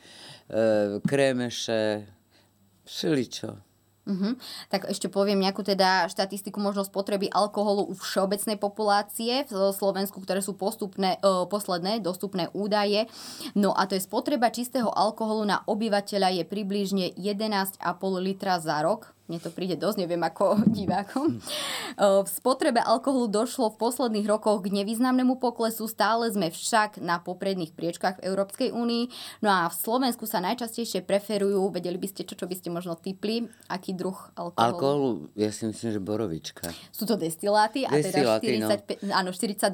E, 0.49 0.99
krémeše, 1.07 2.07
všeličo. 2.83 3.55
Uh-huh. 4.03 4.35
Tak 4.67 4.91
ešte 4.91 5.07
poviem 5.07 5.39
nejakú 5.39 5.63
teda 5.63 6.11
štatistiku 6.11 6.59
možno 6.59 6.83
spotreby 6.83 7.31
alkoholu 7.31 7.87
u 7.87 7.95
všeobecnej 7.95 8.59
populácie 8.59 9.47
v 9.47 9.71
Slovensku, 9.71 10.19
ktoré 10.19 10.43
sú 10.43 10.59
postupné, 10.59 11.15
uh, 11.23 11.47
posledné 11.47 12.03
dostupné 12.03 12.51
údaje. 12.51 13.07
No 13.55 13.71
a 13.71 13.87
to 13.87 13.95
je 13.95 14.03
spotreba 14.03 14.51
čistého 14.51 14.91
alkoholu 14.91 15.47
na 15.47 15.63
obyvateľa 15.71 16.35
je 16.35 16.43
približne 16.43 17.05
11,5 17.15 17.79
litra 18.19 18.59
za 18.59 18.83
rok 18.83 19.15
mne 19.33 19.41
to 19.41 19.49
príde 19.49 19.81
dosť, 19.81 20.05
neviem 20.05 20.21
ako 20.21 20.61
divákom. 20.77 21.41
V 21.97 22.29
spotrebe 22.29 22.77
alkoholu 22.77 23.25
došlo 23.25 23.73
v 23.73 23.81
posledných 23.81 24.29
rokoch 24.29 24.61
k 24.61 24.69
nevýznamnému 24.69 25.41
poklesu, 25.41 25.89
stále 25.89 26.29
sme 26.29 26.53
však 26.53 27.01
na 27.01 27.17
popredných 27.17 27.73
priečkách 27.73 28.21
v 28.21 28.29
Európskej 28.29 28.69
únii. 28.69 29.09
No 29.41 29.49
a 29.49 29.73
v 29.73 29.75
Slovensku 29.75 30.29
sa 30.29 30.37
najčastejšie 30.45 31.01
preferujú, 31.01 31.73
vedeli 31.73 31.97
by 31.97 32.05
ste 32.05 32.21
čo, 32.29 32.37
čo 32.37 32.45
by 32.45 32.53
ste 32.53 32.69
možno 32.69 32.93
typli, 32.93 33.49
aký 33.73 33.97
druh 33.97 34.15
alkoholu? 34.37 34.61
Alkoholu, 34.61 35.09
ja 35.33 35.49
si 35.49 35.65
myslím, 35.65 35.89
že 35.97 35.99
borovička. 36.03 36.69
Sú 36.93 37.09
to 37.09 37.17
destiláty 37.17 37.89
a 37.89 37.97
teda 37.97 38.37
40, 38.37 39.09
no. 39.09 39.17
áno, 39.17 39.33
42% 39.33 39.73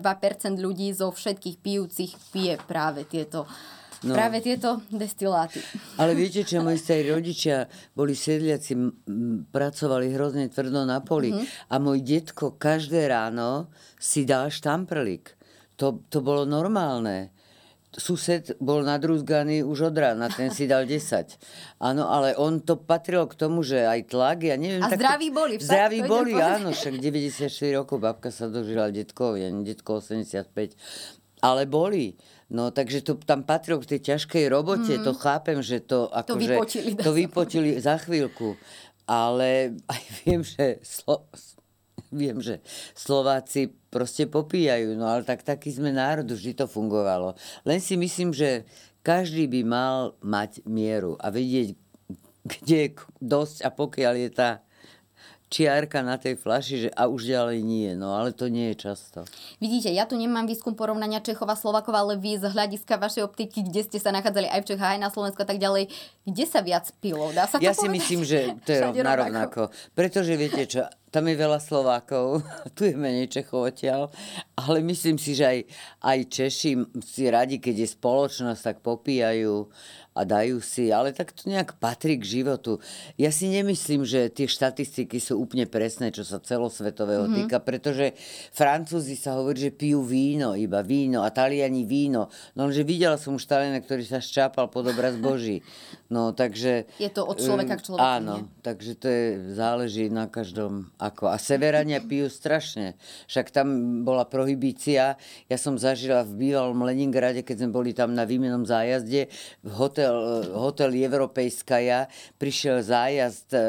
ľudí 0.55 0.95
zo 0.95 1.11
všetkých 1.11 1.57
pijúcich 1.59 2.11
pije 2.31 2.55
práve 2.63 3.03
tieto 3.03 3.43
No. 3.99 4.15
Práve 4.15 4.39
tieto 4.39 4.79
destiláty. 4.87 5.59
Ale 5.99 6.15
viete, 6.15 6.47
čo 6.47 6.63
moji 6.63 6.79
starí 6.79 7.11
rodičia 7.11 7.67
boli 7.91 8.15
sedliaci, 8.15 8.79
pracovali 9.51 10.07
hrozne 10.15 10.47
tvrdo 10.47 10.87
na 10.87 11.03
poli 11.03 11.35
mm-hmm. 11.35 11.67
a 11.67 11.75
môj 11.83 11.99
detko 11.99 12.55
každé 12.55 13.11
ráno 13.11 13.67
si 13.99 14.23
dal 14.23 14.47
štamprlík. 14.47 15.35
To, 15.79 15.99
to 16.07 16.23
bolo 16.23 16.47
normálne 16.47 17.35
sused 17.89 18.53
bol 18.61 18.85
nadrúzganý 18.85 19.65
už 19.65 19.89
od 19.89 19.95
rána, 19.97 20.29
ten 20.29 20.53
si 20.53 20.69
dal 20.69 20.85
10. 20.85 21.01
Áno, 21.81 22.05
ale 22.05 22.37
on 22.37 22.61
to 22.61 22.77
patrilo 22.77 23.25
k 23.25 23.33
tomu, 23.33 23.65
že 23.65 23.81
aj 23.81 24.13
tlak, 24.13 24.45
ja 24.45 24.55
neviem... 24.61 24.85
A 24.85 24.93
zdraví 24.93 25.33
boli. 25.33 25.57
Však, 25.57 25.65
zdraví 25.65 25.99
boli, 26.05 26.37
áno, 26.37 26.69
však 26.69 27.01
94 27.01 27.49
rokov 27.81 27.97
babka 27.97 28.29
sa 28.29 28.45
dožila 28.45 28.93
detkovi, 28.93 29.49
detko 29.65 29.97
85. 29.97 30.77
Ale 31.41 31.65
boli. 31.65 32.13
No, 32.49 32.73
takže 32.73 33.05
to 33.05 33.13
tam 33.21 33.45
patrilo 33.45 33.77
k 33.85 33.95
tej 33.95 34.13
ťažkej 34.13 34.49
robote, 34.49 34.97
mm. 34.97 35.05
to 35.05 35.13
chápem, 35.13 35.61
že 35.61 35.85
to 35.85 36.09
ako, 36.09 36.33
to 36.33 36.35
vypotili, 36.41 36.89
to 36.97 37.11
vypotili 37.13 37.69
za 37.77 38.01
chvíľku. 38.01 38.57
Ale 39.05 39.73
aj 39.93 40.01
viem, 40.25 40.41
že 40.41 40.81
Slo- 40.81 41.29
viem, 42.09 42.41
že 42.41 42.65
Slováci 42.97 43.69
proste 43.93 44.25
popíjajú, 44.25 44.97
no 44.97 45.05
ale 45.05 45.21
tak 45.21 45.45
taký 45.45 45.69
sme 45.69 45.93
národ, 45.93 46.25
vždy 46.25 46.57
to 46.57 46.65
fungovalo. 46.65 47.37
Len 47.69 47.77
si 47.77 47.93
myslím, 47.93 48.33
že 48.33 48.65
každý 49.05 49.45
by 49.45 49.61
mal 49.65 49.97
mať 50.25 50.65
mieru 50.65 51.15
a 51.21 51.29
vedieť, 51.29 51.77
kde 52.49 52.77
je 52.81 52.89
dosť 53.21 53.61
a 53.61 53.69
pokiaľ 53.69 54.13
je 54.25 54.29
tá 54.33 54.49
čiarka 55.49 56.05
na 56.05 56.21
tej 56.21 56.37
flaši, 56.37 56.87
že 56.87 56.89
a 56.93 57.09
už 57.09 57.25
ďalej 57.25 57.65
nie. 57.65 57.89
No 57.97 58.13
ale 58.13 58.31
to 58.31 58.47
nie 58.47 58.71
je 58.71 58.85
často. 58.89 59.25
Vidíte, 59.57 59.89
ja 59.89 60.05
tu 60.05 60.13
nemám 60.13 60.45
výskum 60.45 60.77
porovnania 60.77 61.25
Čechova, 61.25 61.57
Slovakova, 61.57 62.05
ale 62.05 62.21
vy 62.21 62.37
z 62.37 62.53
hľadiska 62.53 63.01
vašej 63.01 63.25
optiky, 63.25 63.65
kde 63.65 63.81
ste 63.81 63.97
sa 63.97 64.13
nachádzali 64.13 64.45
aj 64.45 64.61
v 64.61 64.67
Čechách, 64.73 64.91
aj 64.95 65.01
na 65.01 65.09
Slovensku 65.09 65.41
a 65.41 65.49
tak 65.49 65.57
ďalej, 65.57 65.89
kde 66.23 66.45
sa 66.45 66.61
viac 66.61 66.85
pilo? 67.01 67.33
Dá 67.33 67.49
sa 67.49 67.57
to 67.57 67.65
ja 67.65 67.73
povedať? 67.73 67.81
si 67.81 67.87
myslím, 67.89 68.21
že 68.21 68.39
to 68.61 68.69
je 68.71 69.01
narovnako. 69.01 69.73
Pretože 69.97 70.37
viete 70.37 70.63
čo, 70.69 70.85
tam 71.09 71.25
je 71.25 71.35
veľa 71.35 71.57
Slovákov, 71.57 72.45
tu 72.77 72.85
je 72.85 72.93
menej 72.93 73.33
Čechov 73.33 73.73
odtiaľ, 73.73 74.13
ale 74.53 74.85
myslím 74.85 75.17
si, 75.17 75.33
že 75.33 75.45
aj, 75.49 75.59
aj 76.05 76.19
Češi 76.29 76.71
si 77.01 77.25
radi, 77.25 77.57
keď 77.57 77.83
je 77.83 77.87
spoločnosť, 77.89 78.61
tak 78.61 78.77
popíjajú 78.85 79.65
a 80.19 80.27
dajú 80.27 80.59
si, 80.59 80.91
ale 80.91 81.15
tak 81.15 81.31
to 81.31 81.47
nejak 81.47 81.79
patrí 81.79 82.19
k 82.19 82.43
životu. 82.43 82.83
Ja 83.15 83.31
si 83.31 83.47
nemyslím, 83.47 84.03
že 84.03 84.27
tie 84.27 84.51
štatistiky 84.51 85.15
sú 85.15 85.39
úplne 85.39 85.63
presné, 85.63 86.11
čo 86.11 86.27
sa 86.27 86.43
celosvetového 86.43 87.23
mm-hmm. 87.23 87.37
týka, 87.47 87.63
pretože 87.63 88.11
Francúzi 88.51 89.15
sa 89.15 89.39
hovorí, 89.39 89.71
že 89.71 89.71
pijú 89.71 90.03
víno, 90.03 90.59
iba 90.59 90.83
víno 90.83 91.23
a 91.23 91.31
Taliani 91.31 91.87
víno. 91.87 92.27
No 92.59 92.67
že 92.67 92.83
videla 92.83 93.15
som 93.15 93.39
už 93.39 93.47
Taliana, 93.47 93.79
ktorý 93.79 94.03
sa 94.03 94.19
ščápal 94.19 94.67
pod 94.67 94.91
obraz 94.91 95.15
Boží. 95.23 95.63
No 96.11 96.35
takže... 96.35 96.89
Je 96.99 97.07
to 97.07 97.23
od 97.23 97.39
človeka 97.39 97.79
k 97.79 97.87
človeku. 97.87 98.03
Áno, 98.03 98.43
nie? 98.43 98.51
takže 98.59 98.91
to 98.99 99.07
je, 99.07 99.25
záleží 99.55 100.11
na 100.11 100.27
každom 100.27 100.91
ako. 100.99 101.31
A 101.31 101.39
Severania 101.39 102.03
pijú 102.11 102.27
strašne. 102.27 102.99
Však 103.31 103.55
tam 103.55 104.01
bola 104.03 104.27
prohibícia. 104.27 105.15
Ja 105.47 105.57
som 105.61 105.79
zažila 105.79 106.27
v 106.27 106.49
bývalom 106.49 106.83
Leningrade, 106.83 107.45
keď 107.45 107.63
sme 107.63 107.71
boli 107.71 107.95
tam 107.95 108.11
na 108.11 108.27
výmenom 108.27 108.67
zájazde, 108.67 109.31
v 109.63 109.71
hotel 109.77 110.08
hotel, 110.09 110.43
eh, 110.43 110.57
hotel 110.57 110.91
Evropejskaja, 111.05 112.07
prišiel 112.37 112.81
zájazd 112.83 113.49
eh, 113.53 113.61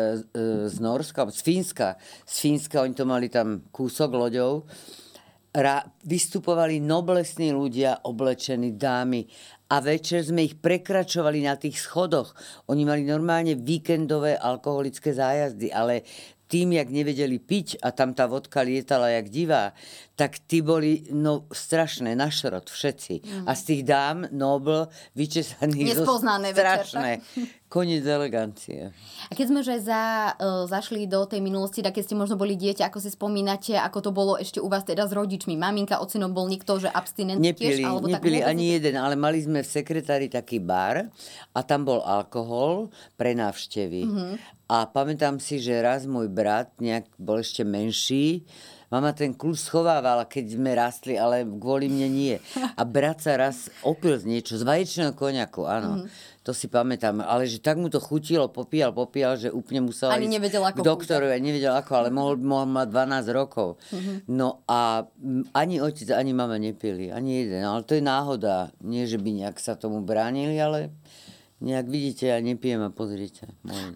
z 0.68 0.76
Norska, 0.80 1.28
z 1.30 1.40
Fínska. 1.42 1.88
Z 2.24 2.34
Fínska, 2.40 2.82
oni 2.82 2.94
to 2.94 3.04
mali 3.04 3.28
tam 3.28 3.62
kúsok 3.70 4.10
loďov. 4.12 4.64
Ra, 5.50 5.82
vystupovali 6.06 6.78
noblesní 6.78 7.50
ľudia, 7.50 8.06
oblečení 8.06 8.78
dámy 8.78 9.26
a 9.74 9.82
večer 9.82 10.22
sme 10.22 10.46
ich 10.46 10.54
prekračovali 10.54 11.42
na 11.42 11.58
tých 11.58 11.74
schodoch. 11.74 12.38
Oni 12.70 12.86
mali 12.86 13.02
normálne 13.02 13.58
víkendové 13.58 14.38
alkoholické 14.38 15.10
zájazdy, 15.10 15.74
ale 15.74 16.06
tým, 16.50 16.74
jak 16.74 16.90
nevedeli 16.90 17.38
piť 17.38 17.78
a 17.78 17.94
tam 17.94 18.10
tá 18.10 18.26
vodka 18.26 18.66
lietala 18.66 19.06
jak 19.14 19.30
divá, 19.30 19.70
tak 20.18 20.42
tí 20.50 20.66
boli 20.66 21.06
no, 21.14 21.46
strašné, 21.46 22.18
našrot, 22.18 22.66
všetci. 22.66 23.14
Mm. 23.22 23.46
A 23.46 23.52
z 23.54 23.62
tých 23.62 23.82
dám, 23.86 24.26
nobl, 24.34 24.90
vyčesaných, 25.14 25.94
strašné. 26.58 27.22
Koniec 27.70 28.02
elegancie. 28.02 28.90
A 29.30 29.32
keď 29.32 29.46
sme 29.46 29.62
aj 29.62 29.82
za, 29.86 30.02
uh, 30.34 30.66
zašli 30.66 31.06
do 31.06 31.22
tej 31.22 31.38
minulosti, 31.38 31.86
tak 31.86 31.94
keď 31.94 32.02
ste 32.02 32.18
možno 32.18 32.34
boli 32.34 32.58
dieťa, 32.58 32.90
ako 32.90 32.98
si 32.98 33.14
spomínate, 33.14 33.78
ako 33.78 33.98
to 34.02 34.10
bolo 34.10 34.34
ešte 34.34 34.58
u 34.58 34.66
vás 34.66 34.82
teda 34.82 35.06
s 35.06 35.14
rodičmi? 35.14 35.54
Maminka, 35.54 36.02
ocino 36.02 36.26
bol 36.26 36.50
nikto, 36.50 36.82
že 36.82 36.90
abstinent 36.90 37.38
nepili, 37.38 37.78
tiež? 37.78 37.86
Alebo 37.86 38.10
nepili 38.10 38.42
tak 38.42 38.50
ani 38.50 38.74
jeden, 38.74 38.98
ale 38.98 39.14
mali 39.14 39.38
sme 39.38 39.62
v 39.62 39.70
sekretári 39.70 40.26
taký 40.26 40.58
bar 40.58 41.14
a 41.54 41.60
tam 41.62 41.86
bol 41.86 42.02
alkohol 42.02 42.90
pre 43.14 43.38
návštevy. 43.38 44.02
Mm-hmm. 44.02 44.32
A 44.66 44.90
pamätám 44.90 45.38
si, 45.38 45.62
že 45.62 45.78
raz 45.78 46.10
môj 46.10 46.26
brat 46.26 46.74
nejak 46.82 47.06
bol 47.22 47.38
ešte 47.38 47.62
menší, 47.62 48.42
mama 48.90 49.14
ten 49.14 49.30
kľúč 49.30 49.70
schovávala, 49.70 50.26
keď 50.26 50.58
sme 50.58 50.74
rastli, 50.74 51.14
ale 51.14 51.46
kvôli 51.46 51.86
mne 51.86 52.08
nie. 52.10 52.36
A 52.74 52.82
brat 52.82 53.22
sa 53.22 53.38
raz 53.38 53.70
opil 53.86 54.18
z 54.18 54.26
niečo, 54.26 54.58
z 54.58 54.66
vaječného 54.66 55.14
koniaku, 55.14 55.62
áno. 55.64 56.04
Mm-hmm. 56.04 56.28
To 56.42 56.50
si 56.56 56.66
pamätám, 56.66 57.22
ale 57.22 57.46
že 57.46 57.62
tak 57.62 57.78
mu 57.78 57.86
to 57.86 58.02
chutilo, 58.02 58.50
popíjal, 58.50 58.90
popíjal, 58.90 59.38
že 59.38 59.48
úplne 59.52 59.86
musel 59.86 60.10
Ani 60.10 60.26
nevedel, 60.26 60.64
ako 60.64 60.82
k 60.82 60.88
doktoru, 60.88 61.30
ja 61.30 61.38
nevedel 61.38 61.70
ako, 61.76 61.92
ale 61.94 62.08
mohol, 62.10 62.40
mohol 62.40 62.66
mať 62.66 62.88
12 62.90 63.30
rokov. 63.30 63.78
Mm-hmm. 63.94 64.16
No 64.34 64.64
a 64.66 65.06
ani 65.54 65.78
otec, 65.78 66.10
ani 66.10 66.32
mama 66.34 66.58
nepili, 66.58 67.12
ani 67.12 67.46
jeden. 67.46 67.62
Ale 67.62 67.86
to 67.86 67.94
je 67.94 68.02
náhoda. 68.02 68.74
Nie, 68.82 69.06
že 69.06 69.20
by 69.20 69.30
nejak 69.30 69.60
sa 69.62 69.78
tomu 69.78 70.02
bránili, 70.02 70.56
ale 70.58 70.90
Nejak 71.60 71.86
vidíte, 71.92 72.32
ja 72.32 72.40
nepijem 72.40 72.80
a 72.80 72.88
pozrite. 72.88 73.44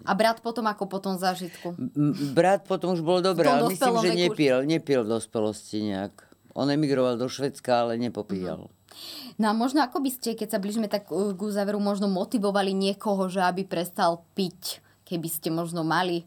A 0.05 0.13
brat 0.13 0.45
potom 0.45 0.69
ako 0.69 0.85
po 0.85 1.01
tom 1.01 1.17
zážitku? 1.17 1.73
Brat 2.37 2.69
potom 2.69 2.93
už 2.93 3.01
bol 3.01 3.25
dobrý, 3.25 3.49
ale 3.49 3.73
myslím, 3.73 3.95
že 4.05 4.13
nepil, 4.13 4.55
nepil 4.69 5.01
v 5.01 5.09
dospelosti 5.17 5.81
nejak. 5.81 6.13
On 6.53 6.69
emigroval 6.69 7.17
do 7.17 7.25
Švedska, 7.25 7.83
ale 7.83 7.97
nepopíjal. 7.97 8.69
Uh-huh. 8.69 8.75
No 9.35 9.51
a 9.51 9.53
možno 9.57 9.83
ako 9.83 9.99
by 9.99 10.11
ste, 10.13 10.37
keď 10.37 10.55
sa 10.55 10.59
blížime 10.61 10.87
tak 10.87 11.11
uh, 11.11 11.35
k 11.35 11.41
záveru, 11.51 11.81
možno 11.81 12.07
motivovali 12.07 12.71
niekoho, 12.71 13.27
že 13.27 13.43
aby 13.43 13.67
prestal 13.67 14.23
piť, 14.37 14.79
keby 15.03 15.27
ste 15.27 15.51
možno 15.51 15.83
mali, 15.83 16.23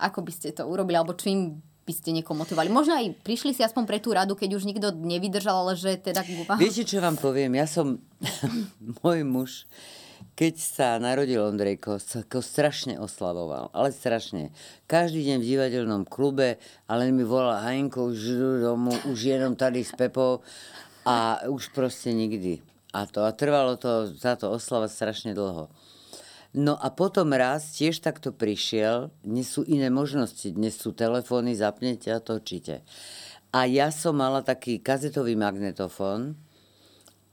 ako 0.00 0.24
by 0.24 0.32
ste 0.32 0.54
to 0.54 0.64
urobili, 0.64 0.96
alebo 0.96 1.12
čím 1.18 1.60
by 1.86 1.92
ste 1.92 2.10
niekoho 2.16 2.34
motivovali? 2.34 2.72
Možno 2.72 2.98
aj 2.98 3.14
prišli 3.22 3.54
si 3.54 3.62
aspoň 3.62 3.84
pre 3.86 3.98
tú 4.02 4.10
radu, 4.10 4.34
keď 4.34 4.58
už 4.58 4.66
nikto 4.66 4.90
nevydržal, 4.96 5.66
ale 5.66 5.78
že 5.78 6.00
teda... 6.00 6.24
Viete, 6.58 6.82
čo 6.82 6.98
vám 6.98 7.14
poviem? 7.14 7.54
Ja 7.54 7.68
som... 7.68 8.02
môj 9.04 9.22
muž, 9.22 9.68
keď 10.36 10.54
sa 10.60 10.88
narodil 11.00 11.40
Ondrejko, 11.40 11.96
sa 11.96 12.20
ko 12.20 12.44
strašne 12.44 13.00
oslavoval. 13.00 13.72
Ale 13.72 13.88
strašne. 13.88 14.52
Každý 14.84 15.24
deň 15.24 15.36
v 15.40 15.48
divadelnom 15.48 16.04
klube, 16.04 16.60
ale 16.84 17.08
mi 17.08 17.24
volal 17.24 17.64
Hajnko, 17.64 18.12
už 18.12 18.20
domu, 18.60 18.92
už 19.08 19.18
jenom 19.32 19.56
tady 19.56 19.80
s 19.80 19.96
Pepou. 19.96 20.44
A 21.08 21.40
už 21.48 21.72
proste 21.72 22.12
nikdy. 22.12 22.60
A 22.92 23.08
to 23.08 23.24
a 23.24 23.32
trvalo 23.32 23.80
to, 23.80 24.12
táto 24.20 24.52
oslava 24.52 24.92
strašne 24.92 25.32
dlho. 25.32 25.72
No 26.56 26.76
a 26.76 26.88
potom 26.92 27.36
raz 27.36 27.72
tiež 27.76 28.00
takto 28.00 28.32
prišiel, 28.32 29.12
dnes 29.24 29.48
sú 29.48 29.64
iné 29.64 29.92
možnosti, 29.92 30.48
dnes 30.52 30.76
sú 30.76 30.92
telefóny, 30.96 31.52
zapnete 31.52 32.12
a 32.12 32.20
točíte. 32.20 32.80
A 33.52 33.68
ja 33.68 33.88
som 33.88 34.16
mala 34.16 34.40
taký 34.44 34.80
kazetový 34.80 35.36
magnetofón 35.36 36.36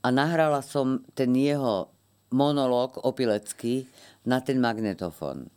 a 0.04 0.08
nahrala 0.12 0.60
som 0.60 1.08
ten 1.16 1.32
jeho 1.36 1.93
monológ 2.34 2.98
opilecký 3.06 3.86
na 4.26 4.42
ten 4.42 4.58
magnetofón. 4.58 5.54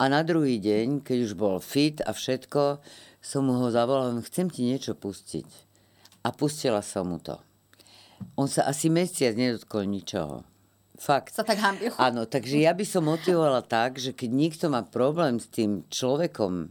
A 0.00 0.08
na 0.08 0.24
druhý 0.24 0.56
deň, 0.58 1.04
keď 1.04 1.18
už 1.30 1.32
bol 1.36 1.60
fit 1.60 2.00
a 2.02 2.16
všetko, 2.16 2.80
som 3.20 3.46
mu 3.46 3.60
ho 3.60 3.68
zavolal, 3.68 4.16
chcem 4.24 4.48
ti 4.48 4.64
niečo 4.64 4.96
pustiť 4.96 5.46
a 6.26 6.34
pustila 6.34 6.82
som 6.82 7.12
mu 7.12 7.18
to. 7.22 7.38
On 8.34 8.48
sa 8.48 8.66
asi 8.66 8.88
mesiac 8.88 9.36
nedotkol 9.36 9.86
ničoho. 9.86 10.42
Fakt. 10.96 11.36
Sa 11.36 11.44
tak 11.44 11.60
hambil. 11.60 11.92
Áno, 12.00 12.24
takže 12.24 12.56
ja 12.56 12.72
by 12.72 12.84
som 12.88 13.04
motivovala 13.04 13.60
tak, 13.60 14.00
že 14.00 14.16
keď 14.16 14.30
niekto 14.32 14.66
má 14.72 14.80
problém 14.82 15.36
s 15.36 15.46
tým 15.52 15.84
človekom, 15.92 16.52
e, 16.64 16.68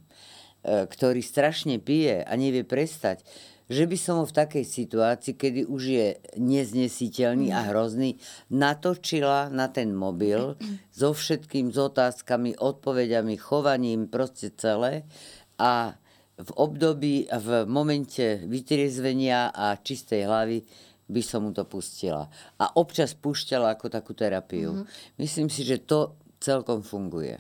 ktorý 0.89 1.21
strašne 1.21 1.77
pije 1.77 2.25
a 2.25 2.33
nevie 2.33 2.65
prestať, 2.65 3.21
že 3.65 3.89
by 3.89 3.97
som 3.97 4.21
ho 4.21 4.25
v 4.29 4.37
takej 4.37 4.65
situácii, 4.65 5.33
kedy 5.33 5.61
už 5.65 5.83
je 5.83 6.07
neznesiteľný 6.37 7.49
a 7.49 7.65
hrozný, 7.73 8.21
natočila 8.53 9.49
na 9.49 9.69
ten 9.73 9.89
mobil 9.93 10.53
so 10.93 11.09
všetkým, 11.17 11.73
s 11.73 11.77
otázkami, 11.81 12.57
odpovediami, 12.61 13.33
chovaním, 13.41 14.05
proste 14.05 14.53
celé 14.53 15.09
a 15.57 15.97
v 16.35 16.51
období, 16.59 17.31
v 17.31 17.49
momente 17.65 18.43
vytriezvenia 18.43 19.55
a 19.55 19.79
čistej 19.79 20.27
hlavy 20.27 20.59
by 21.05 21.21
som 21.21 21.47
mu 21.47 21.51
to 21.53 21.63
pustila. 21.63 22.27
A 22.59 22.65
občas 22.75 23.13
púšťala 23.13 23.77
ako 23.77 23.87
takú 23.93 24.11
terapiu. 24.17 24.83
Mm-hmm. 24.83 25.15
Myslím 25.21 25.47
si, 25.53 25.61
že 25.63 25.85
to 25.85 26.17
celkom 26.41 26.81
funguje. 26.81 27.39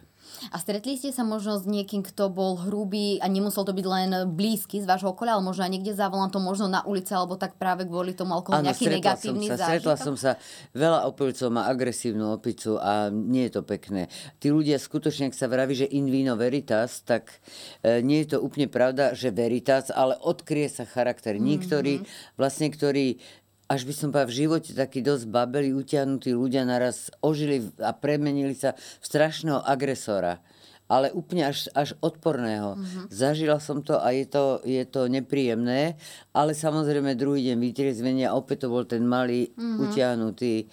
A 0.51 0.57
stretli 0.59 0.95
ste 0.99 1.11
sa 1.11 1.23
možno 1.23 1.57
s 1.59 1.65
niekým, 1.65 2.05
kto 2.05 2.31
bol 2.31 2.57
hrubý 2.59 3.17
a 3.21 3.27
nemusel 3.27 3.63
to 3.65 3.73
byť 3.73 3.85
len 3.85 4.09
blízky 4.33 4.81
z 4.81 4.85
vášho 4.87 5.11
okolia, 5.11 5.37
ale 5.37 5.43
možno 5.43 5.65
aj 5.65 5.71
niekde 5.71 5.93
za 5.95 6.07
to 6.31 6.39
možno 6.39 6.71
na 6.71 6.81
ulici, 6.85 7.11
alebo 7.11 7.35
tak 7.35 7.59
práve 7.59 7.83
kvôli 7.85 8.15
tomu 8.15 8.35
alkoholu 8.35 8.65
nejaký 8.65 8.87
negatívny 8.87 9.51
som 9.51 9.57
sa, 9.57 9.65
Stretla 9.67 9.95
som 9.99 10.15
sa, 10.15 10.31
veľa 10.71 11.07
opilcov 11.07 11.47
má 11.51 11.67
agresívnu 11.67 12.31
opicu 12.35 12.79
a 12.79 13.09
nie 13.11 13.47
je 13.47 13.59
to 13.59 13.61
pekné. 13.65 14.07
Tí 14.39 14.51
ľudia 14.51 14.79
skutočne, 14.79 15.29
ak 15.31 15.35
sa 15.35 15.51
vraví, 15.51 15.75
že 15.75 15.87
in 15.89 16.07
vino 16.07 16.39
veritas, 16.39 17.03
tak 17.03 17.41
e, 17.83 18.01
nie 18.01 18.23
je 18.23 18.35
to 18.35 18.43
úplne 18.43 18.71
pravda, 18.71 19.13
že 19.13 19.33
veritas, 19.33 19.91
ale 19.91 20.15
odkrie 20.19 20.67
sa 20.71 20.87
charakter. 20.87 21.35
Mm-hmm. 21.35 21.49
Niektorí, 21.51 21.93
vlastne, 22.39 22.67
ktorí 22.71 23.19
až 23.65 23.81
by 23.89 23.93
som 23.93 24.07
povedal, 24.13 24.29
v 24.29 24.39
živote 24.45 24.71
takí 24.77 25.01
dosť 25.01 25.25
babeli, 25.25 25.73
utiahnutí 25.73 26.33
ľudia 26.33 26.65
naraz 26.65 27.09
ožili 27.25 27.65
a 27.81 27.97
premenili 27.97 28.53
sa 28.53 28.77
v 28.77 29.05
strašného 29.05 29.61
agresora. 29.65 30.41
Ale 30.85 31.09
úplne 31.09 31.49
až, 31.49 31.65
až 31.73 31.97
odporného. 31.97 32.77
Mm-hmm. 32.77 33.05
Zažila 33.09 33.57
som 33.57 33.81
to 33.81 33.97
a 33.97 34.13
je 34.13 34.29
to, 34.29 34.61
je 34.61 34.85
to 34.85 35.09
nepríjemné, 35.09 35.97
ale 36.29 36.53
samozrejme 36.53 37.17
druhý 37.17 37.41
deň 37.49 37.57
vytriezvenia 37.57 38.37
opäť 38.37 38.65
to 38.65 38.67
bol 38.69 38.85
ten 38.85 39.01
malý 39.01 39.49
mm-hmm. 39.49 39.81
utiahnutý. 39.81 40.69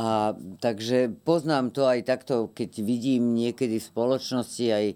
A 0.00 0.32
takže 0.64 1.12
poznám 1.12 1.76
to 1.76 1.84
aj 1.84 2.08
takto, 2.08 2.48
keď 2.56 2.80
vidím 2.80 3.36
niekedy 3.36 3.76
v 3.76 3.88
spoločnosti 3.92 4.64
aj 4.72 4.86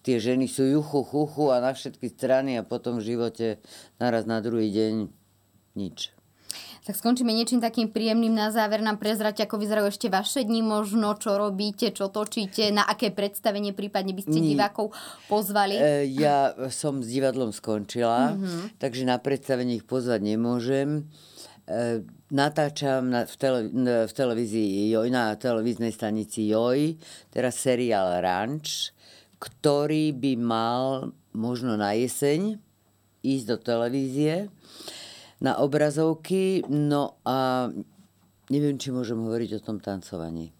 tie 0.00 0.16
ženy 0.16 0.48
sú 0.48 0.68
juchu, 0.68 1.04
chuchu 1.04 1.52
a 1.52 1.60
na 1.60 1.76
všetky 1.76 2.08
strany 2.12 2.56
a 2.56 2.64
potom 2.64 2.96
v 2.96 3.12
živote 3.12 3.60
naraz 4.00 4.24
na 4.24 4.40
druhý 4.40 4.72
deň 4.72 5.12
nič. 5.76 6.13
Tak 6.84 7.00
skončíme 7.00 7.32
niečím 7.32 7.64
takým 7.64 7.88
príjemným 7.88 8.36
na 8.36 8.52
záver. 8.52 8.84
Nám 8.84 9.00
prezrať, 9.00 9.48
ako 9.48 9.56
vyzerajú 9.56 9.88
ešte 9.88 10.12
vaše 10.12 10.44
dni 10.44 10.60
možno, 10.60 11.16
čo 11.16 11.40
robíte, 11.40 11.88
čo 11.96 12.12
točíte, 12.12 12.68
na 12.68 12.84
aké 12.84 13.08
predstavenie 13.08 13.72
prípadne 13.72 14.12
by 14.12 14.20
ste 14.20 14.44
divákov 14.44 14.92
pozvali? 15.24 15.80
E, 15.80 16.12
ja 16.12 16.52
som 16.68 17.00
s 17.00 17.08
divadlom 17.08 17.56
skončila, 17.56 18.36
mm-hmm. 18.36 18.76
takže 18.76 19.08
na 19.08 19.16
predstavenie 19.16 19.80
ich 19.80 19.88
pozvať 19.88 20.28
nemôžem. 20.28 21.08
E, 21.64 22.04
natáčam 22.28 23.08
na, 23.08 23.24
v, 23.24 23.36
tele, 23.40 23.60
v 24.04 24.12
televízii 24.12 24.92
Joj, 24.92 25.08
na 25.08 25.32
televíznej 25.40 25.88
stanici 25.88 26.52
Joj, 26.52 27.00
teraz 27.32 27.64
seriál 27.64 28.20
Ranch, 28.20 28.92
ktorý 29.40 30.12
by 30.12 30.32
mal 30.36 31.16
možno 31.32 31.80
na 31.80 31.96
jeseň 31.96 32.60
ísť 33.24 33.44
do 33.48 33.56
televízie 33.56 34.52
na 35.44 35.60
obrazovky. 35.60 36.64
No 36.72 37.20
a 37.28 37.68
neviem, 38.48 38.80
či 38.80 38.88
môžem 38.88 39.20
hovoriť 39.20 39.60
o 39.60 39.64
tom 39.64 39.76
tancovaní. 39.76 40.56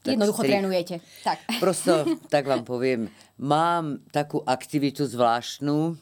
Tak 0.00 0.16
Jednoducho 0.16 0.40
strich. 0.40 0.52
trénujete. 0.56 0.94
Tak. 1.20 1.38
Prosto, 1.60 1.92
tak 2.32 2.48
vám 2.48 2.64
poviem, 2.64 3.12
mám 3.36 4.00
takú 4.08 4.40
aktivitu 4.40 5.04
zvláštnu, 5.04 6.00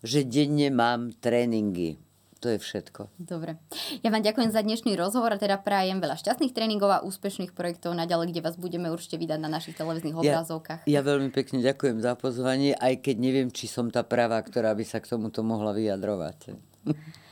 že 0.00 0.24
denne 0.24 0.72
mám 0.72 1.12
tréningy. 1.20 2.00
To 2.44 2.52
je 2.52 2.60
všetko. 2.60 3.08
Dobre. 3.16 3.56
Ja 4.04 4.12
vám 4.12 4.20
ďakujem 4.20 4.52
za 4.52 4.60
dnešný 4.60 4.92
rozhovor 4.94 5.32
a 5.34 5.40
teda 5.40 5.56
prajem 5.56 6.04
veľa 6.04 6.20
šťastných 6.20 6.52
tréningov 6.52 6.92
a 6.92 7.02
úspešných 7.02 7.56
projektov 7.56 7.96
naďalej, 7.96 8.32
kde 8.32 8.44
vás 8.44 8.60
budeme 8.60 8.92
určite 8.92 9.16
vydať 9.16 9.40
na 9.40 9.48
našich 9.48 9.72
televíznych 9.72 10.14
obrazovkách. 10.14 10.84
Ja, 10.84 11.00
ja 11.00 11.04
veľmi 11.04 11.32
pekne 11.32 11.64
ďakujem 11.64 12.04
za 12.04 12.12
pozvanie, 12.14 12.76
aj 12.76 13.02
keď 13.02 13.16
neviem, 13.18 13.48
či 13.48 13.66
som 13.66 13.88
tá 13.88 14.04
pravá, 14.04 14.36
ktorá 14.44 14.76
by 14.76 14.84
sa 14.84 15.00
k 15.00 15.16
tomuto 15.16 15.40
mohla 15.40 15.72
vyjadrovať. 15.72 16.54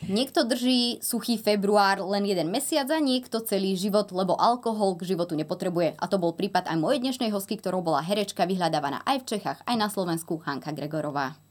Niekto 0.00 0.48
drží 0.48 1.04
suchý 1.04 1.36
február 1.36 2.00
len 2.00 2.24
jeden 2.24 2.48
mesiac 2.48 2.88
a 2.88 2.96
niekto 2.96 3.44
celý 3.44 3.76
život, 3.76 4.08
lebo 4.16 4.32
alkohol 4.32 4.96
k 4.96 5.12
životu 5.12 5.36
nepotrebuje. 5.36 5.92
A 6.00 6.04
to 6.08 6.16
bol 6.16 6.32
prípad 6.32 6.72
aj 6.72 6.80
mojej 6.80 7.04
dnešnej 7.04 7.28
hostky, 7.28 7.60
ktorou 7.60 7.84
bola 7.84 8.00
herečka 8.00 8.48
vyhľadávaná 8.48 9.04
aj 9.04 9.16
v 9.20 9.28
Čechách, 9.36 9.60
aj 9.68 9.76
na 9.76 9.92
Slovensku, 9.92 10.40
Hanka 10.40 10.72
Gregorová. 10.72 11.49